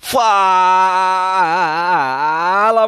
Fala, 0.00 0.22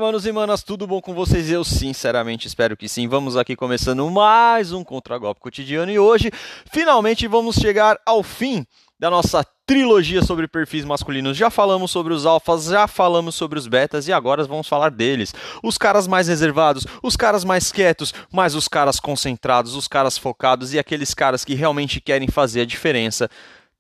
manos 0.01 0.25
e 0.25 0.33
manas, 0.33 0.63
tudo 0.63 0.87
bom 0.87 1.01
com 1.03 1.13
vocês? 1.13 1.51
Eu 1.51 1.65
sinceramente 1.65 2.47
espero 2.47 2.77
que 2.77 2.89
sim. 2.89 3.09
Vamos 3.09 3.37
aqui 3.37 3.57
começando 3.57 4.09
mais 4.09 4.73
um 4.73 4.85
Contragolpe 4.85 5.41
Cotidiano 5.41 5.91
e 5.91 5.99
hoje 5.99 6.31
finalmente 6.73 7.27
vamos 7.27 7.57
chegar 7.57 7.99
ao 8.07 8.23
fim 8.23 8.65
da 8.99 9.11
nossa 9.11 9.45
trilogia 9.67 10.23
sobre 10.23 10.47
perfis 10.47 10.85
masculinos. 10.85 11.37
Já 11.37 11.51
falamos 11.51 11.91
sobre 11.91 12.15
os 12.15 12.25
alfas, 12.25 12.67
já 12.67 12.87
falamos 12.87 13.35
sobre 13.35 13.59
os 13.59 13.67
betas 13.67 14.07
e 14.07 14.13
agora 14.13 14.45
vamos 14.45 14.69
falar 14.69 14.91
deles. 14.91 15.35
Os 15.63 15.77
caras 15.77 16.07
mais 16.07 16.29
reservados, 16.29 16.87
os 17.03 17.17
caras 17.17 17.45
mais 17.45 17.73
quietos, 17.73 18.15
mas 18.33 18.55
os 18.55 18.69
caras 18.69 19.01
concentrados, 19.01 19.75
os 19.75 19.89
caras 19.89 20.17
focados 20.17 20.73
e 20.73 20.79
aqueles 20.79 21.13
caras 21.13 21.45
que 21.45 21.55
realmente 21.55 22.01
querem 22.01 22.29
fazer 22.29 22.61
a 22.61 22.67
diferença 22.67 23.29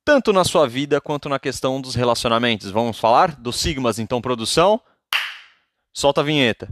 tanto 0.05 0.32
na 0.32 0.45
sua 0.45 0.69
vida 0.69 1.01
quanto 1.01 1.29
na 1.29 1.39
questão 1.39 1.80
dos 1.80 1.95
relacionamentos. 1.95 2.71
Vamos 2.71 2.98
falar 2.98 3.37
dos 3.37 3.57
Sigmas, 3.57 3.98
então, 3.98 4.21
produção? 4.21 4.80
Solta 5.92 6.20
a 6.20 6.25
vinheta. 6.25 6.69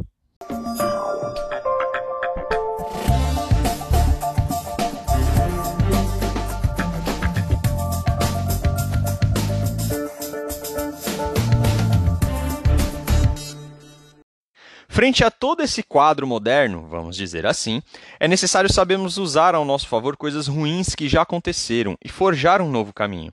Frente 14.99 15.23
a 15.23 15.31
todo 15.31 15.63
esse 15.63 15.81
quadro 15.81 16.27
moderno, 16.27 16.85
vamos 16.89 17.17
dizer 17.17 17.47
assim, 17.47 17.81
é 18.19 18.27
necessário 18.27 18.69
sabermos 18.69 19.17
usar 19.17 19.55
ao 19.55 19.65
nosso 19.65 19.87
favor 19.87 20.17
coisas 20.17 20.49
ruins 20.49 20.97
que 20.97 21.09
já 21.09 21.23
aconteceram 21.23 21.97
e 22.05 22.09
forjar 22.09 22.61
um 22.61 22.69
novo 22.69 22.93
caminho. 22.93 23.33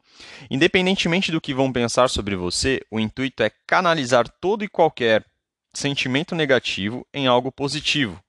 Independentemente 0.52 1.32
do 1.32 1.42
que 1.42 1.56
vão 1.56 1.74
pensar 1.74 2.08
sobre 2.08 2.36
você, 2.36 2.82
o 2.92 3.00
intuito 3.00 3.42
é 3.42 3.50
canalizar 3.66 4.30
todo 4.40 4.64
e 4.64 4.68
qualquer 4.68 5.26
sentimento 5.74 6.36
negativo 6.36 7.04
em 7.12 7.26
algo 7.26 7.52
positivo. 7.52 8.22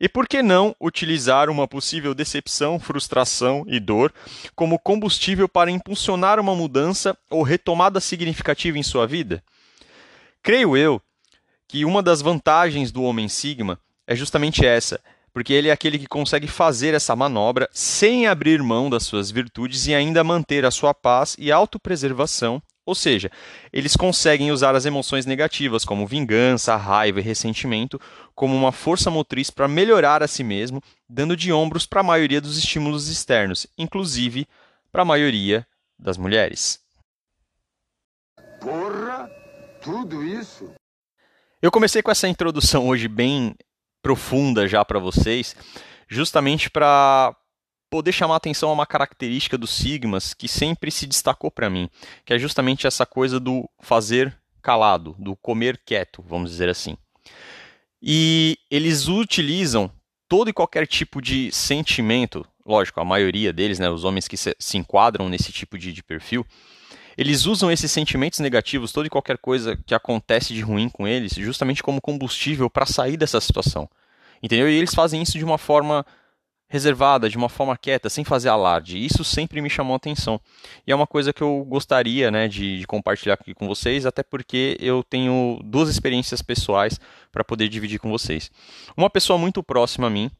E 0.00 0.08
por 0.08 0.28
que 0.28 0.40
não 0.40 0.72
utilizar 0.80 1.50
uma 1.50 1.66
possível 1.66 2.14
decepção, 2.14 2.78
frustração 2.78 3.64
e 3.66 3.80
dor 3.80 4.14
como 4.54 4.78
combustível 4.78 5.48
para 5.48 5.72
impulsionar 5.72 6.38
uma 6.38 6.54
mudança 6.54 7.18
ou 7.28 7.42
retomada 7.42 7.98
significativa 7.98 8.78
em 8.78 8.84
sua 8.84 9.08
vida? 9.08 9.42
Creio 10.40 10.76
eu 10.76 11.02
que 11.70 11.84
uma 11.84 12.02
das 12.02 12.20
vantagens 12.20 12.90
do 12.90 13.04
Homem 13.04 13.28
Sigma 13.28 13.78
é 14.04 14.16
justamente 14.16 14.66
essa, 14.66 15.00
porque 15.32 15.52
ele 15.52 15.68
é 15.68 15.70
aquele 15.70 16.00
que 16.00 16.06
consegue 16.08 16.48
fazer 16.48 16.94
essa 16.94 17.14
manobra 17.14 17.68
sem 17.70 18.26
abrir 18.26 18.60
mão 18.60 18.90
das 18.90 19.04
suas 19.04 19.30
virtudes 19.30 19.86
e 19.86 19.94
ainda 19.94 20.24
manter 20.24 20.66
a 20.66 20.72
sua 20.72 20.92
paz 20.92 21.36
e 21.38 21.52
autopreservação. 21.52 22.60
Ou 22.84 22.92
seja, 22.92 23.30
eles 23.72 23.94
conseguem 23.94 24.50
usar 24.50 24.74
as 24.74 24.84
emoções 24.84 25.26
negativas, 25.26 25.84
como 25.84 26.08
vingança, 26.08 26.74
raiva 26.74 27.20
e 27.20 27.22
ressentimento, 27.22 28.00
como 28.34 28.56
uma 28.56 28.72
força 28.72 29.08
motriz 29.08 29.48
para 29.48 29.68
melhorar 29.68 30.24
a 30.24 30.26
si 30.26 30.42
mesmo, 30.42 30.82
dando 31.08 31.36
de 31.36 31.52
ombros 31.52 31.86
para 31.86 32.00
a 32.00 32.04
maioria 32.04 32.40
dos 32.40 32.58
estímulos 32.58 33.08
externos, 33.08 33.64
inclusive 33.78 34.44
para 34.90 35.02
a 35.02 35.04
maioria 35.04 35.64
das 35.96 36.18
mulheres. 36.18 36.80
Porra! 38.60 39.30
Tudo 39.80 40.24
isso? 40.24 40.74
Eu 41.62 41.70
comecei 41.70 42.00
com 42.00 42.10
essa 42.10 42.26
introdução 42.26 42.88
hoje 42.88 43.06
bem 43.06 43.54
profunda 44.02 44.66
já 44.66 44.82
para 44.82 44.98
vocês, 44.98 45.54
justamente 46.08 46.70
para 46.70 47.36
poder 47.90 48.12
chamar 48.12 48.36
atenção 48.36 48.70
a 48.70 48.72
uma 48.72 48.86
característica 48.86 49.58
dos 49.58 49.68
sigmas 49.68 50.32
que 50.32 50.48
sempre 50.48 50.90
se 50.90 51.06
destacou 51.06 51.50
para 51.50 51.68
mim, 51.68 51.90
que 52.24 52.32
é 52.32 52.38
justamente 52.38 52.86
essa 52.86 53.04
coisa 53.04 53.38
do 53.38 53.68
fazer 53.78 54.34
calado, 54.62 55.14
do 55.18 55.36
comer 55.36 55.78
quieto, 55.84 56.24
vamos 56.26 56.50
dizer 56.50 56.70
assim. 56.70 56.96
E 58.00 58.56
eles 58.70 59.06
utilizam 59.06 59.92
todo 60.26 60.48
e 60.48 60.54
qualquer 60.54 60.86
tipo 60.86 61.20
de 61.20 61.52
sentimento, 61.52 62.42
lógico, 62.64 63.00
a 63.00 63.04
maioria 63.04 63.52
deles, 63.52 63.78
né, 63.78 63.90
os 63.90 64.04
homens 64.04 64.26
que 64.26 64.36
se, 64.38 64.56
enquadram 64.78 65.28
nesse 65.28 65.52
tipo 65.52 65.76
de, 65.76 65.92
de 65.92 66.02
perfil, 66.02 66.46
eles 67.16 67.46
usam 67.46 67.70
esses 67.70 67.90
sentimentos 67.90 68.38
negativos, 68.40 68.92
toda 68.92 69.06
e 69.06 69.10
qualquer 69.10 69.38
coisa 69.38 69.76
que 69.86 69.94
acontece 69.94 70.54
de 70.54 70.60
ruim 70.60 70.88
com 70.88 71.06
eles, 71.06 71.32
justamente 71.34 71.82
como 71.82 72.00
combustível 72.00 72.68
para 72.70 72.86
sair 72.86 73.16
dessa 73.16 73.40
situação. 73.40 73.88
Entendeu? 74.42 74.68
E 74.70 74.74
eles 74.74 74.94
fazem 74.94 75.20
isso 75.22 75.38
de 75.38 75.44
uma 75.44 75.58
forma 75.58 76.04
reservada, 76.70 77.28
de 77.28 77.36
uma 77.36 77.48
forma 77.48 77.76
quieta, 77.76 78.08
sem 78.08 78.24
fazer 78.24 78.48
alarde. 78.48 78.96
Isso 78.96 79.24
sempre 79.24 79.60
me 79.60 79.68
chamou 79.68 79.94
a 79.94 79.96
atenção. 79.96 80.40
E 80.86 80.92
é 80.92 80.94
uma 80.94 81.06
coisa 81.06 81.32
que 81.32 81.42
eu 81.42 81.64
gostaria 81.68 82.30
né, 82.30 82.46
de, 82.46 82.78
de 82.78 82.86
compartilhar 82.86 83.34
aqui 83.34 83.52
com 83.52 83.66
vocês, 83.66 84.06
até 84.06 84.22
porque 84.22 84.76
eu 84.80 85.02
tenho 85.02 85.60
duas 85.64 85.88
experiências 85.88 86.40
pessoais 86.40 86.98
para 87.32 87.42
poder 87.42 87.68
dividir 87.68 87.98
com 87.98 88.08
vocês. 88.08 88.52
Uma 88.96 89.10
pessoa 89.10 89.36
muito 89.36 89.64
próxima 89.64 90.06
a 90.06 90.10
mim, 90.10 90.30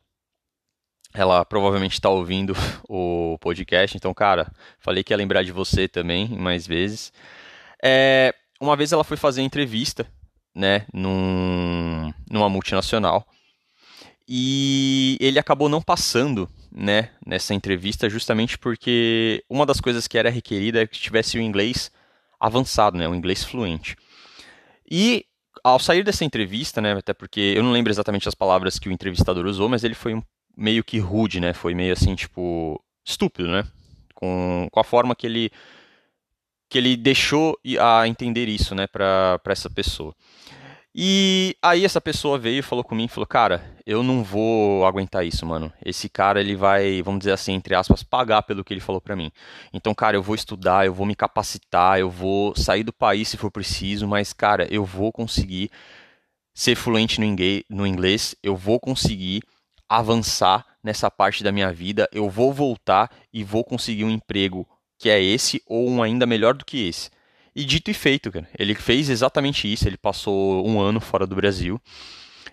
ela 1.14 1.44
provavelmente 1.44 1.94
está 1.94 2.08
ouvindo 2.08 2.54
o 2.88 3.36
podcast, 3.40 3.96
então, 3.96 4.14
cara, 4.14 4.50
falei 4.78 5.02
que 5.02 5.12
ia 5.12 5.16
lembrar 5.16 5.42
de 5.42 5.52
você 5.52 5.88
também, 5.88 6.28
mais 6.28 6.66
vezes. 6.66 7.12
É, 7.82 8.34
uma 8.60 8.76
vez 8.76 8.92
ela 8.92 9.04
foi 9.04 9.16
fazer 9.16 9.42
entrevista, 9.42 10.06
né, 10.54 10.86
num, 10.92 12.12
numa 12.30 12.48
multinacional, 12.48 13.26
e 14.28 15.16
ele 15.20 15.38
acabou 15.38 15.68
não 15.68 15.82
passando, 15.82 16.48
né, 16.70 17.10
nessa 17.26 17.52
entrevista, 17.54 18.08
justamente 18.08 18.56
porque 18.56 19.42
uma 19.50 19.66
das 19.66 19.80
coisas 19.80 20.06
que 20.06 20.16
era 20.16 20.30
requerida 20.30 20.82
é 20.82 20.86
que 20.86 20.98
tivesse 20.98 21.36
o 21.36 21.42
inglês 21.42 21.90
avançado, 22.38 22.96
né, 22.96 23.08
o 23.08 23.14
inglês 23.14 23.42
fluente. 23.42 23.96
E 24.88 25.24
ao 25.64 25.78
sair 25.78 26.04
dessa 26.04 26.24
entrevista, 26.24 26.80
né, 26.80 26.92
até 26.92 27.12
porque 27.12 27.54
eu 27.56 27.62
não 27.62 27.72
lembro 27.72 27.92
exatamente 27.92 28.28
as 28.28 28.34
palavras 28.34 28.78
que 28.78 28.88
o 28.88 28.92
entrevistador 28.92 29.46
usou, 29.46 29.68
mas 29.68 29.82
ele 29.82 29.94
foi 29.94 30.14
um 30.14 30.22
meio 30.60 30.84
que 30.84 30.98
rude, 30.98 31.40
né? 31.40 31.52
Foi 31.54 31.74
meio 31.74 31.92
assim, 31.92 32.14
tipo, 32.14 32.82
estúpido, 33.04 33.50
né? 33.50 33.64
Com, 34.14 34.68
com 34.70 34.80
a 34.80 34.84
forma 34.84 35.16
que 35.16 35.26
ele 35.26 35.50
que 36.68 36.78
ele 36.78 36.96
deixou 36.96 37.58
a 37.80 38.06
entender 38.06 38.48
isso, 38.48 38.76
né, 38.76 38.86
para 38.86 39.40
essa 39.46 39.68
pessoa. 39.68 40.14
E 40.94 41.56
aí 41.60 41.84
essa 41.84 42.00
pessoa 42.00 42.38
veio 42.38 42.62
falou 42.62 42.84
comigo, 42.84 43.12
falou, 43.12 43.26
cara, 43.26 43.76
eu 43.84 44.04
não 44.04 44.22
vou 44.22 44.86
aguentar 44.86 45.26
isso, 45.26 45.44
mano. 45.44 45.72
Esse 45.84 46.08
cara, 46.08 46.40
ele 46.40 46.54
vai, 46.54 47.02
vamos 47.02 47.20
dizer 47.20 47.32
assim, 47.32 47.54
entre 47.54 47.74
aspas, 47.74 48.04
pagar 48.04 48.42
pelo 48.42 48.62
que 48.62 48.72
ele 48.72 48.80
falou 48.80 49.00
para 49.00 49.16
mim. 49.16 49.32
Então, 49.72 49.92
cara, 49.94 50.16
eu 50.16 50.22
vou 50.22 50.34
estudar, 50.34 50.86
eu 50.86 50.94
vou 50.94 51.06
me 51.06 51.16
capacitar, 51.16 51.98
eu 51.98 52.08
vou 52.08 52.54
sair 52.54 52.84
do 52.84 52.92
país 52.92 53.28
se 53.28 53.36
for 53.36 53.50
preciso, 53.50 54.06
mas, 54.06 54.32
cara, 54.32 54.66
eu 54.72 54.84
vou 54.84 55.10
conseguir 55.12 55.70
ser 56.54 56.76
fluente 56.76 57.20
no 57.68 57.86
inglês, 57.86 58.36
eu 58.42 58.56
vou 58.56 58.78
conseguir 58.78 59.42
avançar 59.90 60.64
nessa 60.84 61.10
parte 61.10 61.42
da 61.42 61.50
minha 61.50 61.72
vida, 61.72 62.08
eu 62.12 62.30
vou 62.30 62.52
voltar 62.52 63.10
e 63.32 63.42
vou 63.42 63.64
conseguir 63.64 64.04
um 64.04 64.10
emprego 64.10 64.64
que 64.96 65.10
é 65.10 65.20
esse 65.20 65.60
ou 65.66 65.90
um 65.90 66.00
ainda 66.00 66.26
melhor 66.26 66.54
do 66.54 66.64
que 66.64 66.86
esse. 66.86 67.10
E 67.56 67.64
dito 67.64 67.90
e 67.90 67.94
feito, 67.94 68.30
cara. 68.30 68.48
Ele 68.56 68.74
fez 68.76 69.10
exatamente 69.10 69.70
isso. 69.70 69.88
Ele 69.88 69.96
passou 69.96 70.64
um 70.64 70.80
ano 70.80 71.00
fora 71.00 71.26
do 71.26 71.34
Brasil, 71.34 71.80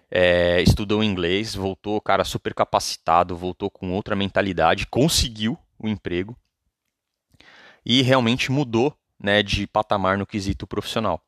é, 0.10 0.62
estudou 0.62 1.04
inglês, 1.04 1.54
voltou, 1.54 2.02
cara, 2.02 2.24
super 2.24 2.56
capacitado, 2.56 3.38
voltou 3.38 3.70
com 3.70 3.92
outra 3.92 4.16
mentalidade, 4.16 4.88
conseguiu 4.88 5.58
o 5.78 5.88
emprego 5.88 6.36
e 7.86 8.02
realmente 8.02 8.52
mudou 8.52 8.98
né, 9.22 9.44
de 9.44 9.68
patamar 9.68 10.18
no 10.18 10.26
quesito 10.26 10.66
profissional. 10.66 11.22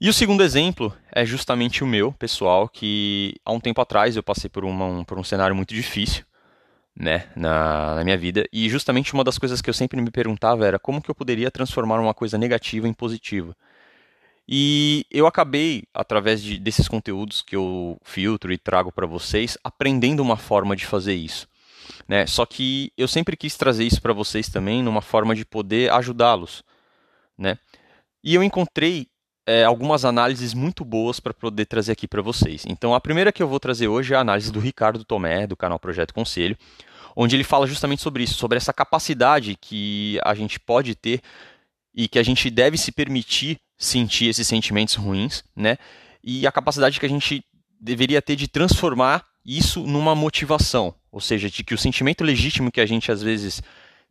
E 0.00 0.08
o 0.08 0.12
segundo 0.12 0.44
exemplo 0.44 0.96
é 1.10 1.26
justamente 1.26 1.82
o 1.82 1.86
meu, 1.86 2.12
pessoal, 2.12 2.68
que 2.68 3.34
há 3.44 3.50
um 3.50 3.58
tempo 3.58 3.80
atrás 3.80 4.14
eu 4.14 4.22
passei 4.22 4.48
por, 4.48 4.64
uma, 4.64 4.84
um, 4.84 5.04
por 5.04 5.18
um 5.18 5.24
cenário 5.24 5.56
muito 5.56 5.74
difícil 5.74 6.24
né, 6.98 7.28
na, 7.34 7.96
na, 7.96 8.04
minha 8.04 8.16
vida. 8.16 8.44
E 8.52 8.68
justamente 8.68 9.12
uma 9.12 9.24
das 9.24 9.38
coisas 9.38 9.60
que 9.60 9.68
eu 9.68 9.74
sempre 9.74 10.00
me 10.00 10.10
perguntava 10.10 10.64
era 10.64 10.78
como 10.78 11.02
que 11.02 11.10
eu 11.10 11.14
poderia 11.16 11.50
transformar 11.50 11.98
uma 11.98 12.14
coisa 12.14 12.38
negativa 12.38 12.86
em 12.86 12.92
positiva. 12.92 13.56
E 14.48 15.04
eu 15.10 15.26
acabei, 15.26 15.84
através 15.92 16.42
de, 16.42 16.58
desses 16.58 16.86
conteúdos 16.86 17.42
que 17.42 17.56
eu 17.56 17.98
filtro 18.02 18.52
e 18.52 18.56
trago 18.56 18.92
para 18.92 19.06
vocês, 19.06 19.58
aprendendo 19.64 20.20
uma 20.20 20.36
forma 20.36 20.76
de 20.76 20.86
fazer 20.86 21.14
isso. 21.14 21.48
Né? 22.06 22.24
Só 22.26 22.46
que 22.46 22.92
eu 22.96 23.08
sempre 23.08 23.36
quis 23.36 23.56
trazer 23.56 23.84
isso 23.84 24.00
para 24.00 24.12
vocês 24.12 24.48
também 24.48 24.82
numa 24.82 25.02
forma 25.02 25.34
de 25.34 25.44
poder 25.44 25.90
ajudá-los. 25.92 26.62
Né? 27.36 27.58
E 28.24 28.34
eu 28.34 28.42
encontrei 28.42 29.08
é, 29.48 29.64
algumas 29.64 30.04
análises 30.04 30.52
muito 30.52 30.84
boas 30.84 31.18
para 31.18 31.32
poder 31.32 31.64
trazer 31.64 31.92
aqui 31.92 32.06
para 32.06 32.20
vocês. 32.20 32.64
Então, 32.68 32.94
a 32.94 33.00
primeira 33.00 33.32
que 33.32 33.42
eu 33.42 33.48
vou 33.48 33.58
trazer 33.58 33.88
hoje 33.88 34.12
é 34.12 34.16
a 34.18 34.20
análise 34.20 34.52
do 34.52 34.60
Ricardo 34.60 35.02
Tomé, 35.06 35.46
do 35.46 35.56
canal 35.56 35.78
Projeto 35.78 36.12
Conselho, 36.12 36.54
onde 37.16 37.34
ele 37.34 37.44
fala 37.44 37.66
justamente 37.66 38.02
sobre 38.02 38.22
isso, 38.22 38.34
sobre 38.34 38.58
essa 38.58 38.74
capacidade 38.74 39.56
que 39.58 40.20
a 40.22 40.34
gente 40.34 40.60
pode 40.60 40.94
ter 40.94 41.22
e 41.94 42.06
que 42.06 42.18
a 42.18 42.22
gente 42.22 42.50
deve 42.50 42.76
se 42.76 42.92
permitir 42.92 43.58
sentir 43.78 44.26
esses 44.26 44.46
sentimentos 44.46 44.96
ruins, 44.96 45.42
né? 45.56 45.78
E 46.22 46.46
a 46.46 46.52
capacidade 46.52 47.00
que 47.00 47.06
a 47.06 47.08
gente 47.08 47.42
deveria 47.80 48.20
ter 48.20 48.36
de 48.36 48.48
transformar 48.48 49.24
isso 49.46 49.80
numa 49.86 50.14
motivação, 50.14 50.94
ou 51.10 51.22
seja, 51.22 51.48
de 51.48 51.64
que 51.64 51.72
o 51.72 51.78
sentimento 51.78 52.22
legítimo 52.22 52.70
que 52.70 52.82
a 52.82 52.86
gente 52.86 53.10
às 53.10 53.22
vezes 53.22 53.62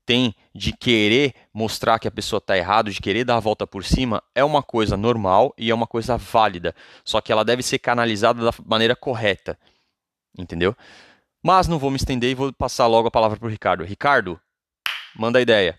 tem 0.07 0.33
de 0.56 0.71
querer 0.71 1.36
mostrar 1.54 2.00
que 2.00 2.07
a 2.07 2.12
pessoa 2.12 2.38
está 2.38 2.57
errada, 2.57 2.89
de 2.89 3.01
querer 3.01 3.25
dar 3.25 3.36
a 3.36 3.42
volta 3.42 3.68
por 3.68 3.83
cima, 3.83 4.24
é 4.33 4.42
uma 4.42 4.63
coisa 4.63 4.95
normal 4.95 5.54
e 5.57 5.69
é 5.69 5.75
uma 5.75 5.86
coisa 5.86 6.18
válida. 6.18 6.74
Só 7.04 7.19
que 7.19 7.30
ela 7.30 7.44
deve 7.44 7.62
ser 7.62 7.77
canalizada 7.77 8.42
da 8.42 8.51
maneira 8.65 8.95
correta. 8.95 9.59
Entendeu? 10.36 10.74
Mas 11.44 11.68
não 11.68 11.77
vou 11.77 11.92
me 11.92 11.98
estender 11.98 12.31
e 12.31 12.36
vou 12.36 12.54
passar 12.54 12.88
logo 12.88 13.09
a 13.09 13.12
palavra 13.12 13.38
para 13.38 13.48
o 13.48 13.51
Ricardo. 13.51 13.83
Ricardo, 13.83 14.39
manda 15.13 15.39
a 15.39 15.42
ideia. 15.42 15.77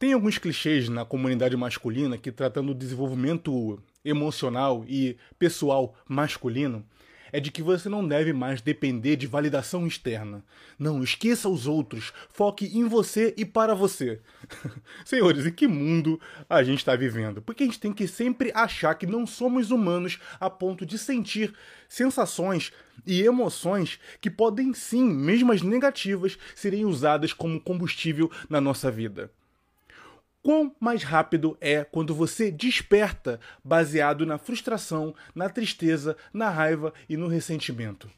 Tem 0.00 0.12
alguns 0.12 0.36
clichês 0.36 0.88
na 0.88 1.04
comunidade 1.04 1.56
masculina 1.56 2.18
que, 2.18 2.32
tratando 2.32 2.74
do 2.74 2.78
desenvolvimento 2.78 3.80
emocional 4.04 4.84
e 4.88 5.16
pessoal 5.38 5.94
masculino, 6.08 6.84
é 7.32 7.40
de 7.40 7.50
que 7.50 7.62
você 7.62 7.88
não 7.88 8.06
deve 8.06 8.32
mais 8.32 8.60
depender 8.60 9.16
de 9.16 9.26
validação 9.26 9.86
externa. 9.86 10.44
Não, 10.78 11.02
esqueça 11.02 11.48
os 11.48 11.66
outros, 11.66 12.12
foque 12.30 12.66
em 12.66 12.84
você 12.84 13.34
e 13.36 13.44
para 13.44 13.74
você. 13.74 14.20
Senhores, 15.04 15.46
em 15.46 15.52
que 15.52 15.66
mundo 15.66 16.20
a 16.48 16.62
gente 16.62 16.78
está 16.78 16.94
vivendo? 16.96 17.42
Porque 17.42 17.62
a 17.62 17.66
gente 17.66 17.80
tem 17.80 17.92
que 17.92 18.06
sempre 18.06 18.52
achar 18.54 18.94
que 18.94 19.06
não 19.06 19.26
somos 19.26 19.70
humanos 19.70 20.18
a 20.40 20.48
ponto 20.48 20.86
de 20.86 20.98
sentir 20.98 21.54
sensações 21.88 22.72
e 23.06 23.22
emoções 23.22 23.98
que 24.20 24.30
podem 24.30 24.74
sim, 24.74 25.04
mesmo 25.04 25.52
as 25.52 25.62
negativas, 25.62 26.38
serem 26.54 26.84
usadas 26.84 27.32
como 27.32 27.60
combustível 27.60 28.30
na 28.48 28.60
nossa 28.60 28.90
vida. 28.90 29.30
Quão 30.48 30.74
mais 30.80 31.02
rápido 31.02 31.58
é 31.60 31.84
quando 31.84 32.14
você 32.14 32.50
desperta 32.50 33.38
baseado 33.62 34.24
na 34.24 34.38
frustração, 34.38 35.14
na 35.34 35.50
tristeza, 35.50 36.16
na 36.32 36.48
raiva 36.48 36.94
e 37.06 37.18
no 37.18 37.28
ressentimento? 37.28 38.10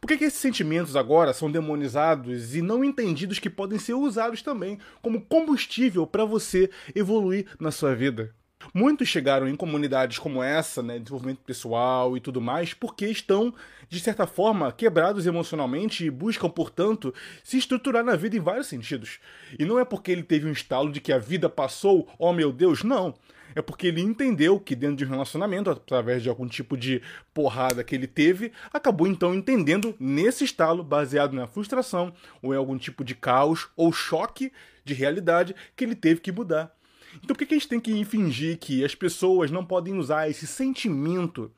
Por 0.00 0.08
que, 0.08 0.16
que, 0.16 0.24
esses 0.24 0.40
sentimentos 0.40 0.96
agora 0.96 1.32
são 1.32 1.48
demonizados 1.48 2.56
e 2.56 2.60
não 2.60 2.82
entendidos 2.82 3.38
que 3.38 3.48
podem 3.48 3.78
ser 3.78 3.94
usados 3.94 4.42
também 4.42 4.80
como 5.00 5.20
combustível 5.20 6.08
para 6.08 6.24
você 6.24 6.68
evoluir 6.92 7.46
na 7.60 7.70
sua 7.70 7.94
vida? 7.94 8.34
Muitos 8.78 9.08
chegaram 9.08 9.48
em 9.48 9.56
comunidades 9.56 10.18
como 10.18 10.42
essa, 10.42 10.82
né, 10.82 10.98
desenvolvimento 10.98 11.38
pessoal 11.38 12.14
e 12.14 12.20
tudo 12.20 12.42
mais, 12.42 12.74
porque 12.74 13.06
estão, 13.06 13.54
de 13.88 13.98
certa 13.98 14.26
forma, 14.26 14.70
quebrados 14.70 15.26
emocionalmente 15.26 16.04
e 16.04 16.10
buscam, 16.10 16.50
portanto, 16.50 17.14
se 17.42 17.56
estruturar 17.56 18.04
na 18.04 18.16
vida 18.16 18.36
em 18.36 18.40
vários 18.40 18.66
sentidos. 18.66 19.18
E 19.58 19.64
não 19.64 19.78
é 19.78 19.84
porque 19.86 20.12
ele 20.12 20.22
teve 20.22 20.46
um 20.46 20.52
estalo 20.52 20.92
de 20.92 21.00
que 21.00 21.10
a 21.10 21.16
vida 21.16 21.48
passou, 21.48 22.06
oh 22.18 22.34
meu 22.34 22.52
Deus, 22.52 22.84
não. 22.84 23.14
É 23.54 23.62
porque 23.62 23.86
ele 23.86 24.02
entendeu 24.02 24.60
que 24.60 24.76
dentro 24.76 24.96
de 24.96 25.06
um 25.06 25.08
relacionamento, 25.08 25.70
através 25.70 26.22
de 26.22 26.28
algum 26.28 26.46
tipo 26.46 26.76
de 26.76 27.00
porrada 27.32 27.82
que 27.82 27.94
ele 27.94 28.06
teve, 28.06 28.52
acabou 28.70 29.06
então 29.06 29.34
entendendo 29.34 29.96
nesse 29.98 30.44
estalo, 30.44 30.84
baseado 30.84 31.32
na 31.32 31.46
frustração, 31.46 32.12
ou 32.42 32.52
em 32.52 32.58
algum 32.58 32.76
tipo 32.76 33.02
de 33.02 33.14
caos 33.14 33.70
ou 33.74 33.90
choque 33.90 34.52
de 34.84 34.92
realidade, 34.92 35.56
que 35.74 35.82
ele 35.82 35.94
teve 35.94 36.20
que 36.20 36.30
mudar. 36.30 36.75
Então 37.22 37.34
por 37.34 37.46
que 37.46 37.54
a 37.54 37.58
gente 37.58 37.68
tem 37.68 37.80
que 37.80 38.04
fingir 38.04 38.58
que 38.58 38.84
as 38.84 38.94
pessoas 38.94 39.50
não 39.50 39.64
podem 39.64 39.98
usar 39.98 40.28
esse 40.28 40.46
sentimento 40.46 41.50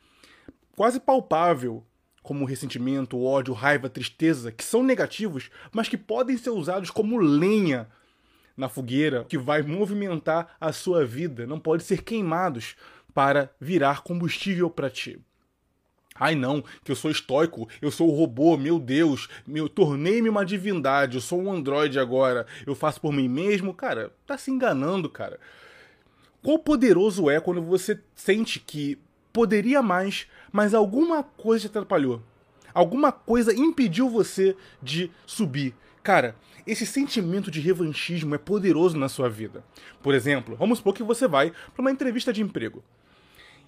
quase 0.76 1.00
palpável, 1.00 1.84
como 2.22 2.44
ressentimento, 2.44 3.22
ódio, 3.22 3.54
raiva, 3.54 3.88
tristeza, 3.88 4.52
que 4.52 4.62
são 4.62 4.82
negativos, 4.82 5.50
mas 5.72 5.88
que 5.88 5.96
podem 5.96 6.36
ser 6.36 6.50
usados 6.50 6.90
como 6.90 7.18
lenha 7.18 7.88
na 8.56 8.68
fogueira 8.68 9.24
que 9.24 9.38
vai 9.38 9.62
movimentar 9.62 10.56
a 10.60 10.72
sua 10.72 11.04
vida, 11.06 11.46
não 11.46 11.58
podem 11.58 11.86
ser 11.86 12.02
queimados 12.02 12.76
para 13.14 13.50
virar 13.60 14.02
combustível 14.02 14.68
para 14.68 14.90
ti. 14.90 15.20
Ai 16.18 16.34
não, 16.34 16.62
que 16.84 16.90
eu 16.90 16.96
sou 16.96 17.10
estoico, 17.10 17.68
eu 17.80 17.90
sou 17.90 18.10
robô, 18.10 18.56
meu 18.56 18.78
Deus, 18.78 19.28
meu 19.46 19.68
tornei-me 19.68 20.28
uma 20.28 20.44
divindade, 20.44 21.16
eu 21.16 21.20
sou 21.20 21.40
um 21.40 21.52
androide 21.52 21.98
agora, 21.98 22.46
eu 22.66 22.74
faço 22.74 23.00
por 23.00 23.12
mim 23.12 23.28
mesmo. 23.28 23.72
Cara, 23.72 24.12
tá 24.26 24.36
se 24.36 24.50
enganando, 24.50 25.08
cara. 25.08 25.38
Quão 26.42 26.58
poderoso 26.58 27.28
é 27.28 27.40
quando 27.40 27.62
você 27.62 28.00
sente 28.14 28.58
que 28.60 28.98
poderia 29.32 29.82
mais, 29.82 30.26
mas 30.50 30.74
alguma 30.74 31.22
coisa 31.22 31.68
te 31.68 31.68
atrapalhou. 31.68 32.22
Alguma 32.72 33.10
coisa 33.10 33.54
impediu 33.54 34.08
você 34.08 34.56
de 34.82 35.10
subir. 35.26 35.74
Cara, 36.02 36.36
esse 36.66 36.86
sentimento 36.86 37.50
de 37.50 37.60
revanchismo 37.60 38.34
é 38.34 38.38
poderoso 38.38 38.96
na 38.96 39.08
sua 39.08 39.28
vida. 39.28 39.64
Por 40.02 40.14
exemplo, 40.14 40.56
vamos 40.56 40.78
supor 40.78 40.94
que 40.94 41.02
você 41.02 41.26
vai 41.26 41.52
para 41.74 41.80
uma 41.80 41.90
entrevista 41.90 42.32
de 42.32 42.42
emprego. 42.42 42.82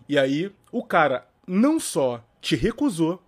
E 0.09 0.19
aí, 0.19 0.53
o 0.71 0.83
cara 0.83 1.27
não 1.47 1.81
só 1.81 2.25
te 2.41 2.57
recusou, 2.57 3.23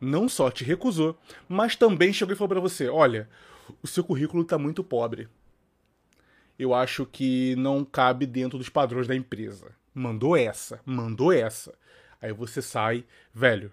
não 0.00 0.28
só 0.28 0.50
te 0.50 0.64
recusou, 0.64 1.18
mas 1.48 1.74
também 1.74 2.12
chegou 2.12 2.34
e 2.34 2.36
falou 2.36 2.48
para 2.48 2.60
você: 2.60 2.88
olha, 2.88 3.28
o 3.82 3.86
seu 3.86 4.04
currículo 4.04 4.42
está 4.42 4.58
muito 4.58 4.84
pobre. 4.84 5.28
Eu 6.58 6.74
acho 6.74 7.06
que 7.06 7.54
não 7.56 7.84
cabe 7.84 8.26
dentro 8.26 8.58
dos 8.58 8.68
padrões 8.68 9.06
da 9.06 9.14
empresa. 9.14 9.74
Mandou 9.94 10.36
essa, 10.36 10.80
mandou 10.84 11.32
essa. 11.32 11.74
Aí 12.20 12.32
você 12.32 12.60
sai, 12.60 13.04
velho. 13.32 13.72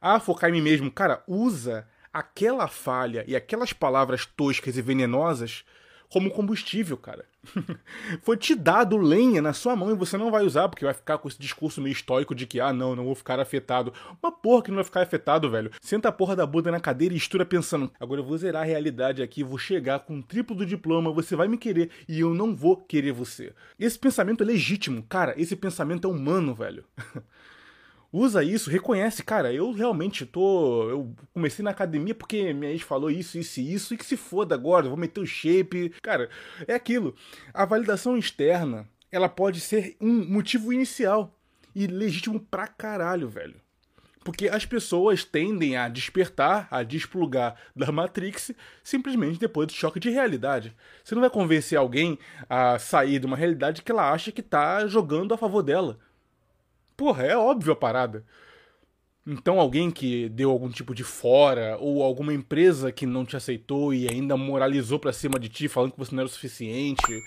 Ah, 0.00 0.18
focar 0.18 0.48
em 0.48 0.54
mim 0.54 0.62
mesmo. 0.62 0.90
Cara, 0.90 1.22
usa 1.26 1.86
aquela 2.12 2.66
falha 2.68 3.24
e 3.28 3.36
aquelas 3.36 3.72
palavras 3.72 4.24
toscas 4.24 4.76
e 4.76 4.82
venenosas 4.82 5.64
como 6.10 6.30
combustível, 6.30 6.96
cara. 6.96 7.24
Foi 8.22 8.36
te 8.36 8.54
dado 8.54 8.96
lenha 8.98 9.40
na 9.40 9.52
sua 9.52 9.76
mão 9.76 9.90
e 9.90 9.96
você 9.96 10.18
não 10.18 10.30
vai 10.30 10.44
usar, 10.44 10.68
porque 10.68 10.84
vai 10.84 10.92
ficar 10.92 11.18
com 11.18 11.28
esse 11.28 11.38
discurso 11.38 11.80
meio 11.80 11.92
estoico 11.92 12.34
de 12.34 12.46
que, 12.46 12.60
ah, 12.60 12.72
não, 12.72 12.96
não 12.96 13.04
vou 13.04 13.14
ficar 13.14 13.38
afetado. 13.38 13.94
Uma 14.22 14.32
porra 14.32 14.62
que 14.64 14.70
não 14.70 14.76
vai 14.76 14.84
ficar 14.84 15.02
afetado, 15.02 15.48
velho. 15.48 15.70
Senta 15.80 16.08
a 16.08 16.12
porra 16.12 16.34
da 16.34 16.44
Buda 16.44 16.70
na 16.70 16.80
cadeira 16.80 17.14
e 17.14 17.16
estura 17.16 17.46
pensando, 17.46 17.90
agora 17.98 18.20
eu 18.20 18.24
vou 18.24 18.36
zerar 18.36 18.62
a 18.62 18.66
realidade 18.66 19.22
aqui, 19.22 19.44
vou 19.44 19.56
chegar 19.56 20.00
com 20.00 20.16
um 20.16 20.22
triplo 20.22 20.56
do 20.56 20.66
diploma, 20.66 21.12
você 21.12 21.36
vai 21.36 21.46
me 21.46 21.56
querer 21.56 21.90
e 22.08 22.20
eu 22.20 22.34
não 22.34 22.54
vou 22.54 22.76
querer 22.76 23.12
você. 23.12 23.52
Esse 23.78 23.98
pensamento 23.98 24.42
é 24.42 24.46
legítimo, 24.46 25.04
cara, 25.04 25.34
esse 25.40 25.54
pensamento 25.54 26.08
é 26.08 26.10
humano, 26.10 26.54
velho. 26.54 26.84
usa 28.12 28.42
isso, 28.42 28.70
reconhece, 28.70 29.22
cara, 29.22 29.52
eu 29.52 29.72
realmente 29.72 30.26
tô. 30.26 30.88
Eu 30.88 31.14
comecei 31.32 31.62
na 31.62 31.70
academia 31.70 32.14
porque 32.14 32.52
minha 32.52 32.72
ex 32.72 32.82
falou 32.82 33.10
isso, 33.10 33.38
isso 33.38 33.60
e 33.60 33.72
isso, 33.72 33.94
e 33.94 33.96
que 33.96 34.04
se 34.04 34.16
foda 34.16 34.54
agora, 34.54 34.88
vou 34.88 34.96
meter 34.96 35.20
o 35.20 35.26
shape. 35.26 35.90
Cara, 36.02 36.28
é 36.66 36.74
aquilo. 36.74 37.14
A 37.52 37.64
validação 37.64 38.16
externa, 38.16 38.88
ela 39.10 39.28
pode 39.28 39.60
ser 39.60 39.96
um 40.00 40.24
motivo 40.26 40.72
inicial 40.72 41.34
e 41.74 41.86
legítimo 41.86 42.40
pra 42.40 42.66
caralho, 42.66 43.28
velho. 43.28 43.56
Porque 44.22 44.48
as 44.48 44.66
pessoas 44.66 45.24
tendem 45.24 45.78
a 45.78 45.88
despertar, 45.88 46.68
a 46.70 46.82
desplugar 46.82 47.56
da 47.74 47.90
Matrix 47.90 48.52
simplesmente 48.82 49.40
depois 49.40 49.66
do 49.66 49.72
choque 49.72 49.98
de 49.98 50.10
realidade. 50.10 50.76
Você 51.02 51.14
não 51.14 51.22
vai 51.22 51.30
convencer 51.30 51.78
alguém 51.78 52.18
a 52.48 52.78
sair 52.78 53.18
de 53.18 53.24
uma 53.24 53.36
realidade 53.36 53.82
que 53.82 53.90
ela 53.90 54.12
acha 54.12 54.30
que 54.30 54.42
tá 54.42 54.86
jogando 54.86 55.32
a 55.32 55.38
favor 55.38 55.62
dela. 55.62 55.98
Porra, 57.00 57.24
é 57.24 57.34
óbvio 57.34 57.72
a 57.72 57.76
parada. 57.76 58.22
Então 59.26 59.58
alguém 59.58 59.90
que 59.90 60.28
deu 60.28 60.50
algum 60.50 60.68
tipo 60.68 60.94
de 60.94 61.02
fora, 61.02 61.78
ou 61.80 62.02
alguma 62.02 62.34
empresa 62.34 62.92
que 62.92 63.06
não 63.06 63.24
te 63.24 63.34
aceitou 63.38 63.94
e 63.94 64.06
ainda 64.06 64.36
moralizou 64.36 64.98
pra 64.98 65.10
cima 65.10 65.38
de 65.38 65.48
ti, 65.48 65.66
falando 65.66 65.92
que 65.92 65.98
você 65.98 66.14
não 66.14 66.20
era 66.20 66.28
o 66.28 66.30
suficiente. 66.30 67.24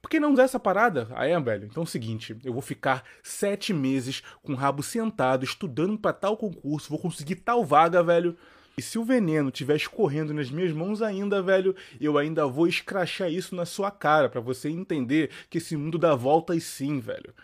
Por 0.00 0.08
que 0.08 0.18
não 0.18 0.32
usar 0.32 0.44
essa 0.44 0.58
parada? 0.58 1.06
Ah, 1.14 1.26
é, 1.26 1.38
velho? 1.38 1.66
Então 1.66 1.82
é 1.82 1.84
o 1.84 1.86
seguinte, 1.86 2.34
eu 2.42 2.50
vou 2.50 2.62
ficar 2.62 3.04
sete 3.22 3.74
meses 3.74 4.22
com 4.42 4.54
o 4.54 4.56
rabo 4.56 4.82
sentado, 4.82 5.44
estudando 5.44 5.98
para 5.98 6.14
tal 6.14 6.34
concurso, 6.34 6.88
vou 6.88 6.98
conseguir 6.98 7.34
tal 7.34 7.62
vaga, 7.66 8.02
velho. 8.02 8.34
E 8.78 8.80
se 8.80 8.98
o 8.98 9.04
veneno 9.04 9.50
estiver 9.50 9.76
escorrendo 9.76 10.32
nas 10.32 10.50
minhas 10.50 10.72
mãos 10.72 11.02
ainda, 11.02 11.42
velho, 11.42 11.76
eu 12.00 12.16
ainda 12.16 12.46
vou 12.46 12.66
escrachar 12.66 13.30
isso 13.30 13.54
na 13.54 13.66
sua 13.66 13.90
cara, 13.90 14.30
para 14.30 14.40
você 14.40 14.70
entender 14.70 15.28
que 15.50 15.58
esse 15.58 15.76
mundo 15.76 15.98
dá 15.98 16.14
voltas 16.14 16.64
sim, 16.64 17.00
velho. 17.00 17.34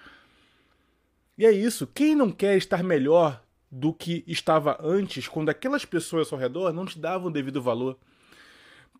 E 1.37 1.45
é 1.45 1.51
isso. 1.51 1.87
Quem 1.87 2.15
não 2.15 2.31
quer 2.31 2.57
estar 2.57 2.83
melhor 2.83 3.43
do 3.71 3.93
que 3.93 4.25
estava 4.27 4.79
antes, 4.81 5.27
quando 5.27 5.49
aquelas 5.49 5.85
pessoas 5.85 6.33
ao 6.33 6.39
redor 6.39 6.73
não 6.73 6.87
te 6.87 6.99
davam 6.99 7.29
o 7.29 7.33
devido 7.33 7.61
valor? 7.61 7.99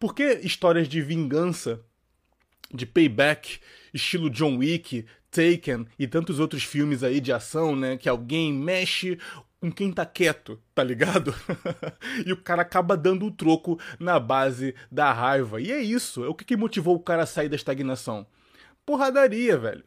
Por 0.01 0.15
que 0.15 0.41
histórias 0.43 0.89
de 0.89 1.01
vingança, 1.01 1.81
de 2.73 2.85
payback, 2.85 3.61
estilo 3.93 4.29
John 4.29 4.59
Wick, 4.59 5.07
Taken 5.31 5.87
e 5.99 6.07
tantos 6.07 6.39
outros 6.39 6.63
filmes 6.63 7.03
aí 7.03 7.21
de 7.21 7.33
ação, 7.33 7.75
né? 7.75 7.97
Que 7.97 8.09
alguém 8.09 8.53
mexe 8.53 9.19
com 9.61 9.73
quem 9.73 9.93
tá 9.93 10.05
quieto, 10.05 10.61
tá 10.75 10.85
ligado? 10.85 11.35
e 12.25 12.33
o 12.33 12.37
cara 12.37 12.63
acaba 12.63 12.97
dando 12.97 13.27
o 13.27 13.31
troco 13.31 13.79
na 13.99 14.21
base 14.21 14.75
da 14.91 15.13
raiva. 15.13 15.61
E 15.61 15.73
é 15.73 15.81
isso. 15.81 16.25
É 16.25 16.29
o 16.29 16.35
que 16.35 16.57
motivou 16.57 16.95
o 16.95 17.01
cara 17.01 17.23
a 17.23 17.27
sair 17.27 17.49
da 17.49 17.57
estagnação? 17.57 18.27
Porradaria, 18.85 19.57
velho. 19.57 19.85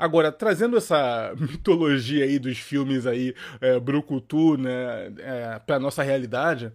Agora, 0.00 0.32
trazendo 0.32 0.78
essa 0.78 1.34
mitologia 1.38 2.24
aí 2.24 2.38
dos 2.38 2.56
filmes 2.56 3.06
aí, 3.06 3.34
é, 3.60 3.78
Brucutu, 3.78 4.56
né, 4.56 5.12
é, 5.18 5.58
pra 5.58 5.78
nossa 5.78 6.02
realidade, 6.02 6.72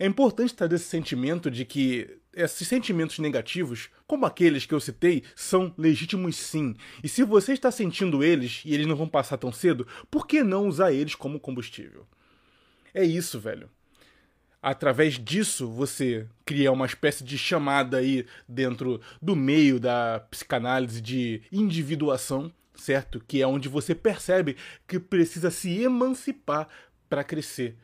é 0.00 0.04
importante 0.04 0.52
trazer 0.52 0.74
esse 0.74 0.86
sentimento 0.86 1.48
de 1.48 1.64
que 1.64 2.18
esses 2.34 2.66
sentimentos 2.66 3.20
negativos, 3.20 3.88
como 4.04 4.26
aqueles 4.26 4.66
que 4.66 4.74
eu 4.74 4.80
citei, 4.80 5.22
são 5.36 5.72
legítimos 5.78 6.34
sim. 6.34 6.74
E 7.04 7.08
se 7.08 7.22
você 7.22 7.52
está 7.52 7.70
sentindo 7.70 8.24
eles 8.24 8.62
e 8.64 8.74
eles 8.74 8.86
não 8.88 8.96
vão 8.96 9.08
passar 9.08 9.38
tão 9.38 9.52
cedo, 9.52 9.86
por 10.10 10.26
que 10.26 10.42
não 10.42 10.66
usar 10.66 10.92
eles 10.92 11.14
como 11.14 11.38
combustível? 11.38 12.04
É 12.92 13.04
isso, 13.04 13.38
velho. 13.38 13.70
Através 14.62 15.14
disso 15.14 15.68
você 15.68 16.26
cria 16.44 16.72
uma 16.72 16.86
espécie 16.86 17.22
de 17.24 17.38
chamada 17.38 17.98
aí 17.98 18.26
dentro 18.48 19.00
do 19.20 19.36
meio 19.36 19.78
da 19.78 20.20
psicanálise 20.30 21.00
de 21.00 21.42
individuação, 21.52 22.52
certo? 22.74 23.22
Que 23.26 23.42
é 23.42 23.46
onde 23.46 23.68
você 23.68 23.94
percebe 23.94 24.56
que 24.86 24.98
precisa 24.98 25.50
se 25.50 25.82
emancipar 25.82 26.68
para 27.08 27.24
crescer. 27.24 27.76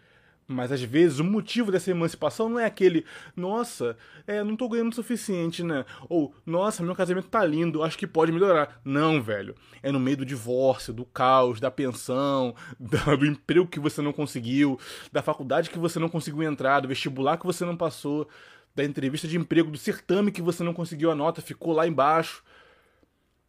Mas 0.47 0.73
às 0.73 0.83
vezes 0.83 1.19
o 1.19 1.25
motivo 1.25 1.71
dessa 1.71 1.91
emancipação 1.91 2.49
não 2.49 2.59
é 2.59 2.65
aquele, 2.65 3.05
nossa, 3.35 3.97
é, 4.27 4.43
não 4.43 4.57
tô 4.57 4.69
ganhando 4.69 4.93
o 4.93 4.95
suficiente, 4.95 5.63
né? 5.63 5.85
Ou, 6.09 6.35
nossa, 6.45 6.83
meu 6.83 6.95
casamento 6.95 7.29
tá 7.29 7.45
lindo, 7.45 7.83
acho 7.83 7.97
que 7.97 8.07
pode 8.07 8.33
melhorar. 8.33 8.81
Não, 8.85 9.23
velho. 9.23 9.55
É 9.83 9.91
no 9.91 10.01
meio 10.01 10.19
do 10.19 10.27
divórcio, 10.27 10.93
do 10.93 11.05
caos, 11.05 11.61
da 11.61 11.71
pensão, 11.71 12.55
do 12.79 13.27
emprego 13.27 13.67
que 13.67 13.81
você 13.81 14.03
não 14.03 14.13
conseguiu, 14.13 14.79
da 15.11 15.23
faculdade 15.23 15.71
que 15.71 15.79
você 15.79 15.99
não 15.99 16.09
conseguiu 16.09 16.43
entrar, 16.43 16.81
do 16.81 16.89
vestibular 16.89 17.39
que 17.39 17.47
você 17.47 17.65
não 17.65 17.77
passou, 17.77 18.29
da 18.75 18.85
entrevista 18.85 19.29
de 19.29 19.37
emprego, 19.37 19.71
do 19.71 19.79
certame 19.79 20.33
que 20.33 20.43
você 20.43 20.63
não 20.63 20.75
conseguiu 20.75 21.11
a 21.11 21.15
nota, 21.15 21.41
ficou 21.41 21.73
lá 21.73 21.87
embaixo. 21.87 22.43